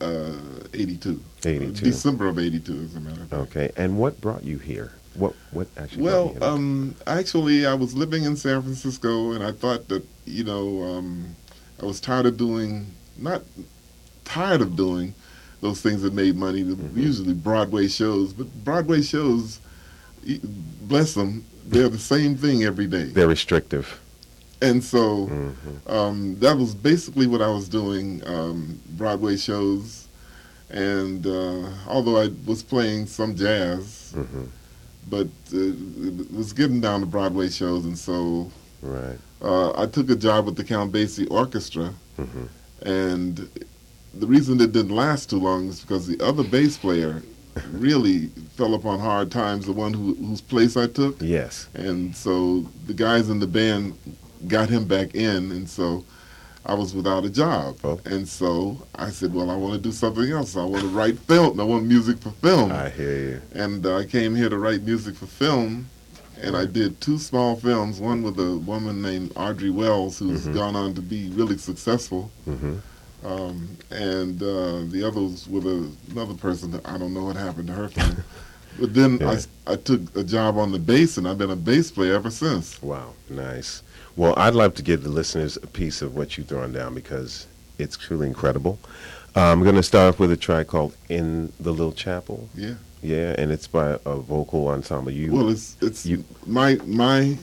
[0.00, 0.32] uh,
[0.74, 1.20] '82.
[1.44, 1.84] 82.
[1.84, 3.42] December of '82, as a matter of fact.
[3.42, 3.70] Okay.
[3.76, 4.92] And what brought you here?
[5.14, 6.02] What what actually?
[6.02, 10.44] Well, you um, actually, I was living in San Francisco, and I thought that you
[10.44, 11.36] know um,
[11.80, 12.86] I was tired of doing
[13.18, 13.42] not
[14.24, 15.14] tired of doing
[15.60, 16.62] those things that made money.
[16.62, 17.00] the- Mm-hmm.
[17.00, 19.58] Usually Broadway shows, but Broadway shows,
[20.82, 23.04] bless them, they're the same thing every day.
[23.04, 24.00] They're restrictive.
[24.62, 25.90] And so Mhm.
[25.92, 30.06] um, that was basically what I was doing, um, Broadway shows.
[30.70, 34.48] And uh, although I was playing some jazz, Mhm.
[35.08, 38.50] but uh, it was getting down to Broadway shows, and so
[38.82, 39.18] Right.
[39.42, 41.92] uh, I took a job with the Count Basie Orchestra.
[42.18, 42.48] Mhm.
[42.82, 43.48] And
[44.20, 47.22] the reason it didn't last too long is because the other bass player
[47.72, 51.16] really fell upon hard times, the one who, whose place I took.
[51.20, 51.68] Yes.
[51.74, 53.96] And so the guys in the band
[54.48, 56.04] got him back in, and so
[56.66, 57.78] I was without a job.
[57.84, 57.98] Oh.
[58.04, 60.56] And so I said, well, I want to do something else.
[60.56, 61.58] I want to write film.
[61.60, 62.72] I want music for film.
[62.72, 63.42] I hear you.
[63.54, 65.88] And uh, I came here to write music for film,
[66.42, 68.00] and I did two small films.
[68.00, 70.54] One with a woman named Audrey Wells, who's Mhm.
[70.54, 72.74] gone on to be really successful, hmm
[73.24, 77.68] um, and uh, the others with a, another person that I don't know what happened
[77.68, 78.16] to her film.
[78.78, 79.38] but then Yeah.
[79.66, 82.30] I, I took a job on the bass, and I've been a bass player ever
[82.30, 82.80] since.
[82.82, 83.12] Wow.
[83.30, 83.82] Nice.
[84.16, 87.46] Well, I'd love to give the listeners a piece of what you've thrown down because
[87.78, 88.78] it's truly incredible.
[89.34, 92.74] Uh, I'm going to start off with a track called "In the Little Chapel." Yeah.
[93.02, 95.10] Yeah, and it's by a vocal ensemble.
[95.12, 97.36] You Well, it's it's you- my my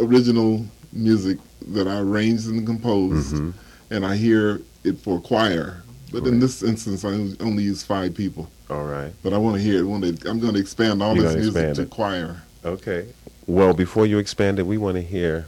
[0.00, 3.52] original music that I arranged and composed, Mhm.
[3.90, 5.82] and I hear it for choir.
[6.12, 7.08] But in this instance, I
[7.44, 8.48] only use five people.
[8.70, 9.12] all right?
[9.22, 9.84] But I want to hear it.
[9.84, 11.90] Want to, I'm going to expand all You're this music to it.
[11.90, 12.42] choir.
[12.64, 13.08] Okay.
[13.46, 15.46] Well, before you expand it, we want to hear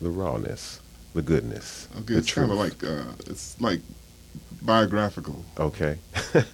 [0.00, 0.80] the rawness,
[1.14, 2.82] the goodness, Okay, the it's kind of truth.
[2.82, 3.80] like uh, it's like
[4.62, 5.44] biographical.
[5.58, 5.98] Okay.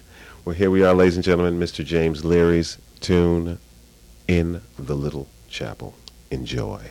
[0.45, 1.85] well, here we are, ladies and gentlemen, Mr.
[1.85, 3.59] James Leary's tune,
[4.27, 5.93] In the Little Chapel.
[6.31, 6.81] Enjoy.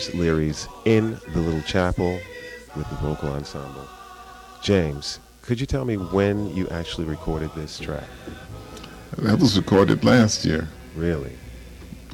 [0.00, 2.18] James Leary's In the Little Chapel
[2.74, 3.86] with the vocal ensemble.
[4.62, 8.04] James, could you tell me when you actually recorded this track?
[9.18, 10.68] That was recorded last year.
[10.96, 11.32] Really?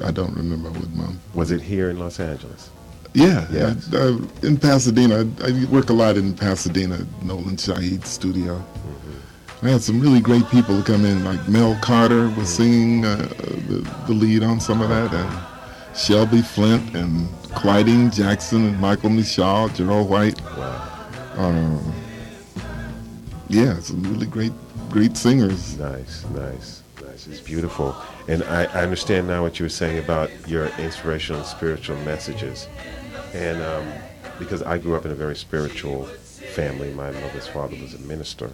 [0.03, 1.19] I don't remember what month.
[1.33, 2.71] Was it here in Los Angeles?
[3.13, 3.93] Yeah, Yes.
[3.93, 5.19] I, I, in Pasadena.
[5.41, 8.57] I, I work a lot in Pasadena, Nolan Shaheed's studio.
[8.57, 9.65] Mm-hmm.
[9.65, 12.45] I had some really great people come in, like Mel Carter was mm-hmm.
[12.45, 18.11] singing uh, uh, the, the lead on some of that, and Shelby Flint and Clyding
[18.11, 20.41] Jackson and Michael Michaud, Gerald White.
[21.35, 21.93] Um,
[23.49, 24.51] yeah, some really great,
[24.89, 25.77] great singers.
[25.77, 27.27] Nice, nice, nice.
[27.27, 27.95] It's beautiful.
[28.27, 32.67] And I, I understand now what you were saying about your inspirational and spiritual messages.
[33.33, 33.87] And um,
[34.39, 36.07] because I grew up in a very spiritual
[36.57, 38.49] family, my mother's father was a minister.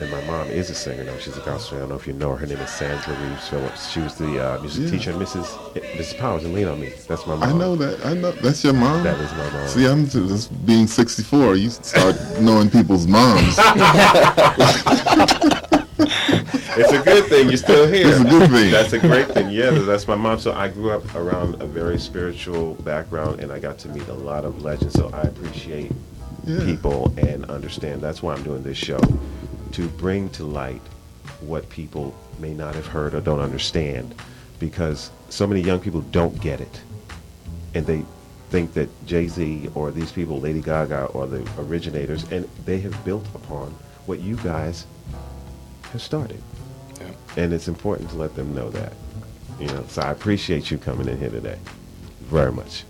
[0.00, 1.16] And my mom is a singer now.
[1.18, 1.78] She's a gospel singer.
[1.78, 2.36] I don't know if you know her.
[2.36, 3.90] Her name is Sandra Reeves Phillips.
[3.90, 4.90] She was the uh, music Yeah.
[4.92, 5.46] teacher, Mrs.
[5.98, 6.18] Mrs.
[6.18, 6.92] Powers, and Lean on Me.
[7.08, 7.42] That's my mom.
[7.42, 8.06] I know that.
[8.06, 9.02] I know that's your mom.
[9.02, 9.66] That is my mom.
[9.66, 11.56] See, I'm just being 64.
[11.56, 13.56] You start knowing people's moms.
[16.78, 18.06] it's a good thing you're still here.
[18.06, 18.70] It's a good thing.
[18.70, 19.50] That's a great thing.
[19.50, 20.38] Yeah, that's my mom.
[20.38, 24.14] So I grew up around a very spiritual background, and I got to meet a
[24.14, 24.94] lot of legends.
[24.94, 25.90] So I appreciate
[26.46, 26.64] Yeah.
[26.64, 28.00] people and understand.
[28.00, 29.00] That's why I'm doing this show
[29.72, 30.80] to bring to light
[31.40, 34.14] what people may not have heard or don't understand,
[34.60, 36.80] because so many young people don't get it,
[37.74, 38.04] and they
[38.50, 43.04] think that Jay Z or these people, Lady Gaga, are the originators, and they have
[43.04, 43.74] built upon
[44.06, 44.86] what you guys
[45.90, 46.40] have started.
[47.36, 48.94] And it's important to let them know that.
[49.60, 51.58] You know, so I appreciate you coming in here today.
[52.22, 52.84] Very much.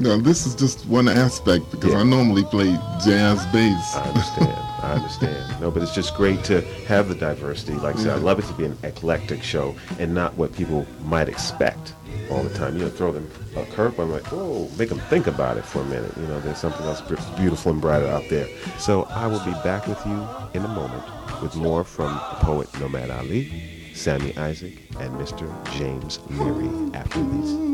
[0.00, 1.98] No, this is just one aspect because Yeah.
[2.00, 2.72] I normally play
[3.04, 3.94] jazz bass.
[3.94, 4.58] I understand.
[4.82, 5.60] I understand.
[5.60, 7.74] No, but it's just great to have the diversity.
[7.74, 10.86] Like I said, I love it to be an eclectic show and not what people
[11.04, 11.92] might expect
[12.30, 12.78] all the time.
[12.78, 13.98] You know, throw them a curve.
[14.00, 16.12] I'm like, oh, make them think about it for a minute.
[16.16, 17.02] You know, there's something else
[17.36, 18.48] beautiful and brighter out there.
[18.78, 21.02] So I will be back with you in a moment
[21.42, 25.46] with more from the poet Nomad Ali, Sammy Isaac, and Mr.
[25.76, 27.69] James Leary after these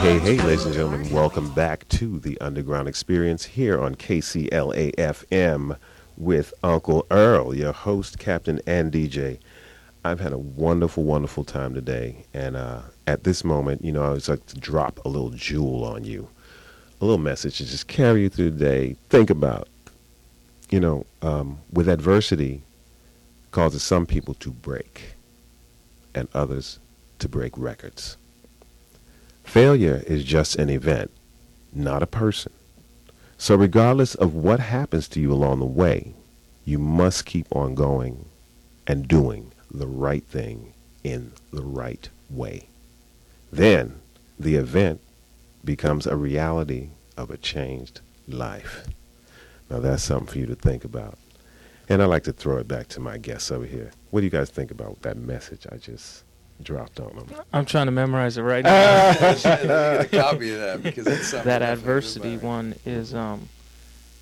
[0.00, 5.76] Hey, hey, ladies and gentlemen, welcome back to the Underground Experience here on KCLA FM
[6.16, 9.40] with Uncle Earl, your host, Captain, and DJ.
[10.04, 14.10] I've had a wonderful, wonderful time today, and uh, at this moment, you know, I
[14.10, 16.28] was like to drop a little jewel on you,
[17.00, 18.96] a little message to just carry you through the day.
[19.08, 19.68] Think about,
[20.70, 22.62] you know, um, with adversity,
[23.50, 25.16] causes some people to break,
[26.14, 26.78] and others
[27.18, 28.16] to break records.
[29.48, 31.10] Failure is just an event,
[31.72, 32.52] not a person.
[33.38, 36.12] So, regardless of what happens to you along the way,
[36.66, 38.26] you must keep on going
[38.86, 42.68] and doing the right thing in the right way.
[43.50, 44.02] Then
[44.38, 45.00] the event
[45.64, 48.86] becomes a reality of a changed life.
[49.70, 51.16] Now, that's something for you to think about.
[51.88, 53.92] And I like to throw it back to my guests over here.
[54.10, 56.22] What do you guys think about that message I just
[56.62, 57.26] dropped on them?
[57.52, 59.08] I'm trying to memorize it right now.
[59.10, 63.48] I get a copy of that because it's something that adversity one is um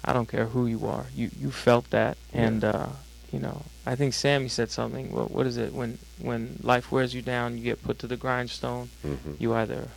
[0.05, 1.07] I don't care who you are.
[1.15, 2.89] You you felt that and uh
[3.33, 5.11] you know, I think Sammy said something.
[5.13, 8.17] What what is it when when life wears you down, you get put to the
[8.17, 8.91] grindstone.
[9.05, 9.41] Mhm.
[9.41, 9.89] You either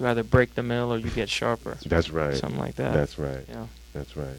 [0.00, 1.76] you either break the mill or you get sharper.
[1.86, 2.36] That's right.
[2.36, 2.94] Something like that.
[2.94, 3.44] That's right.
[3.48, 3.66] Yeah.
[3.92, 4.38] That's right.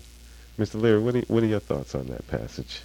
[0.57, 0.81] Mr.
[0.81, 2.81] Leary, what are, what are your thoughts on that passage?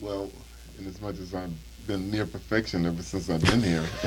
[0.00, 0.30] Well,
[0.78, 1.50] in as much as I've
[1.90, 3.82] been near perfection ever since I've been here,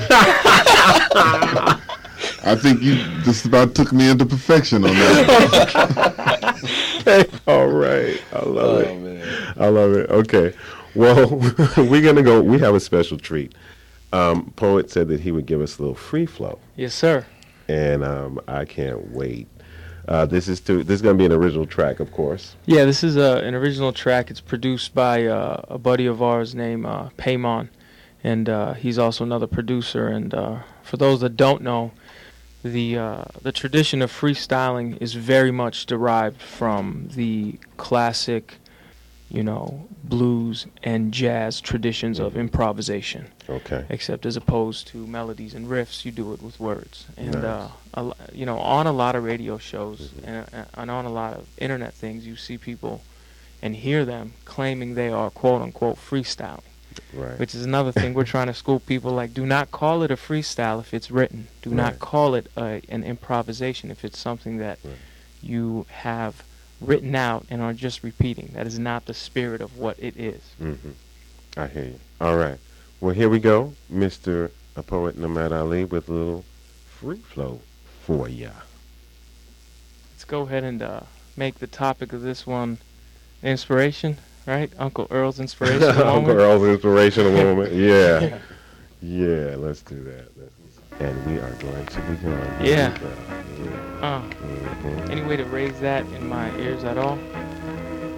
[2.46, 6.10] I think you just about took me into perfection on that.
[7.48, 8.22] All right.
[8.32, 8.96] I love Oh, it.
[9.00, 9.54] man.
[9.58, 10.10] I love it.
[10.10, 10.54] Okay.
[10.96, 11.28] Well,
[11.78, 12.42] we're going to go.
[12.42, 13.54] We have a special treat.
[14.14, 17.26] Um, Poet said that he would give us a little free flow, Yes, sir.
[17.68, 19.48] and um, I can't wait.
[20.08, 22.56] Uh, this is to this is going to be an original track, of course.
[22.66, 24.30] Yeah, this is a, an original track.
[24.30, 27.70] It's produced by uh, a buddy of ours named uh, Paymon,
[28.24, 30.08] and uh, he's also another producer.
[30.08, 31.91] And uh, for those that don't know,
[32.64, 38.56] the uh, the tradition of freestyling is very much derived from the classic,
[39.34, 43.26] you know, blues and jazz traditions of improvisation.
[43.50, 43.84] Okay.
[43.90, 47.08] Except as opposed to melodies and riffs, you do it with words.
[47.18, 47.44] And Nice.
[47.44, 51.10] uh, a, you know, on a lot of radio shows and, uh, and on a
[51.12, 53.02] lot of internet things, you see people
[53.62, 56.62] and hear them claiming they are quote unquote freestyling.
[57.12, 57.40] Right.
[57.40, 60.16] Which is another thing we're trying to school people like do not call it a
[60.16, 61.48] freestyle if it's written.
[61.64, 61.78] Do Right.
[61.78, 64.94] not call it a, an improvisation if it's something that Right.
[65.42, 66.44] you have
[66.86, 68.52] written out and are just repeating.
[68.54, 70.42] That is not the spirit of what it is.
[70.58, 70.74] hmm
[71.56, 72.00] I hear you.
[72.20, 72.58] All right.
[73.00, 74.50] Well, here we go, Mr.
[74.76, 76.46] A Poet Nomad Ali, with a little
[77.00, 77.62] free flow
[78.02, 78.50] for ya.
[80.14, 81.02] Let's go ahead and uh,
[81.38, 82.78] make the topic of this one
[83.44, 84.18] inspiration,
[84.48, 84.72] right?
[84.80, 85.84] Uncle Earl's inspiration.
[85.84, 86.32] Uncle.
[86.34, 87.72] Earl's inspirational moment.
[87.74, 88.40] Yeah.
[89.02, 90.30] Yeah, let's do that.
[90.38, 90.52] Let's-
[91.04, 92.38] And we are going to be going.
[92.62, 92.91] Yeah.
[93.62, 94.08] Yeah.
[94.08, 94.22] Uh,
[94.84, 95.10] Mhm.
[95.12, 97.18] any way to raise that in my ears at all?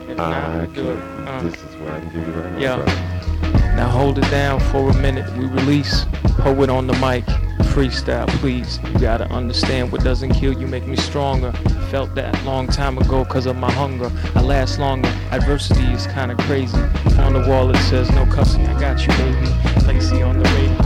[0.07, 0.99] If not, I do it.
[1.27, 2.59] Uh, this is what I can give you right now.
[2.59, 3.75] Yeah.
[3.75, 5.25] Now hold it down for a minute.
[5.36, 6.05] We release
[6.39, 7.25] poet on the mic.
[7.73, 8.79] Freestyle, please.
[8.93, 11.51] You gotta understand what doesn't kill you make me stronger.
[11.91, 14.09] Felt that long time ago cause of my hunger.
[14.36, 15.09] I last longer.
[15.31, 16.77] Adversity is kinda crazy.
[17.19, 18.65] On the wall it says no cussing.
[18.67, 19.47] I got you, baby.
[19.88, 20.84] Lacey on the radio.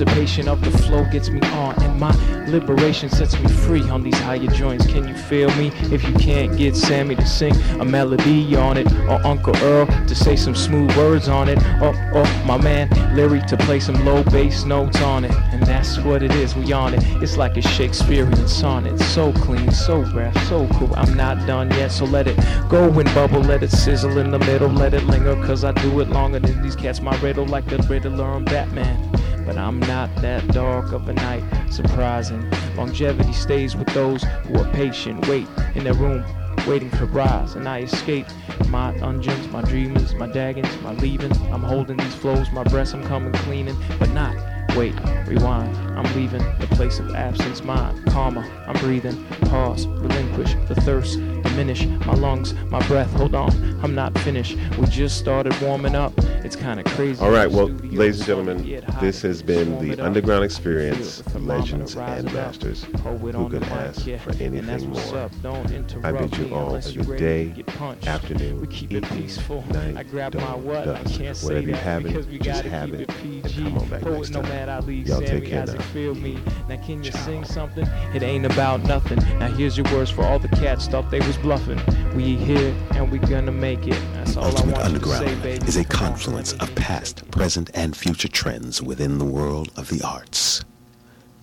[0.00, 2.10] Anticipation of the flow gets me on and my
[2.46, 4.86] liberation sets me free on these higher joints.
[4.86, 5.68] Can you feel me?
[5.92, 10.14] If you can't get Sammy to sing a melody on it, or Uncle Earl to
[10.14, 14.22] say some smooth words on it, or, or my man Larry to play some low
[14.24, 16.54] bass notes on it, and that's what it is.
[16.56, 17.02] We on it.
[17.22, 20.94] It's like a Shakespearean sonnet, so clean, so rare, so cool.
[20.96, 22.36] I'm not done yet, so let it
[22.68, 26.00] go and bubble, let it sizzle in the middle, let it linger, cause I do
[26.00, 27.00] it longer than these cats.
[27.02, 29.10] My riddle like the Riddler on Batman.
[29.50, 31.42] But I'm not that dark of a night,
[31.72, 32.48] surprising.
[32.76, 36.24] Longevity stays with those who are patient, wait in their room,
[36.68, 37.56] waiting to rise.
[37.56, 38.26] And I escape
[38.68, 41.32] my dungeons, my dreamings, my daggons, my leaving.
[41.52, 44.36] I'm holding these flows, my breaths, I'm coming cleaning, but not.
[44.76, 44.94] Wait,
[45.26, 45.76] rewind.
[45.98, 48.02] I'm leaving the place of absence, mine.
[48.04, 49.22] Karma, I'm breathing.
[49.42, 53.12] Pause, relinquish the thirst, diminish my lungs, my breath.
[53.14, 53.50] Hold on,
[53.82, 54.56] I'm not finished.
[54.78, 56.12] We just started warming up.
[56.42, 57.22] It's kind of crazy.
[57.22, 60.00] All right, well, ladies and gentlemen, this has been the.
[60.00, 62.32] Underground Experience, Legends and.
[62.32, 62.84] Masters.
[62.84, 65.18] Who could ask for anything more?
[65.18, 65.32] up.
[65.42, 68.06] Don't interrupt I bid you all a good day, to get punched.
[68.06, 69.64] afternoon, keep it evening, peaceful.
[69.72, 72.62] night, I grab my dawn, dusk, can't say whatever you have it, because we just
[72.64, 74.59] have it, it and come on back next time.
[74.66, 75.84] Man Ali, Y'all Sammy Isaac, now.
[75.86, 76.38] feel me.
[76.68, 77.86] Now can you sing something?
[78.14, 79.18] It ain't about nothing.
[79.38, 81.80] Now here's your words for all the cats thought they was bluffing.
[82.14, 84.00] We here and we gonna make it.
[84.12, 85.66] That's all I Ultimate want you to say, Underground baby.
[85.66, 90.62] is a confluence of past, present, and future trends within the world of the arts.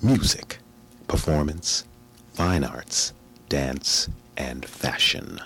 [0.01, 0.59] Music,
[1.07, 1.85] performance,
[2.33, 3.13] fine arts,
[3.49, 5.39] dance, and fashion.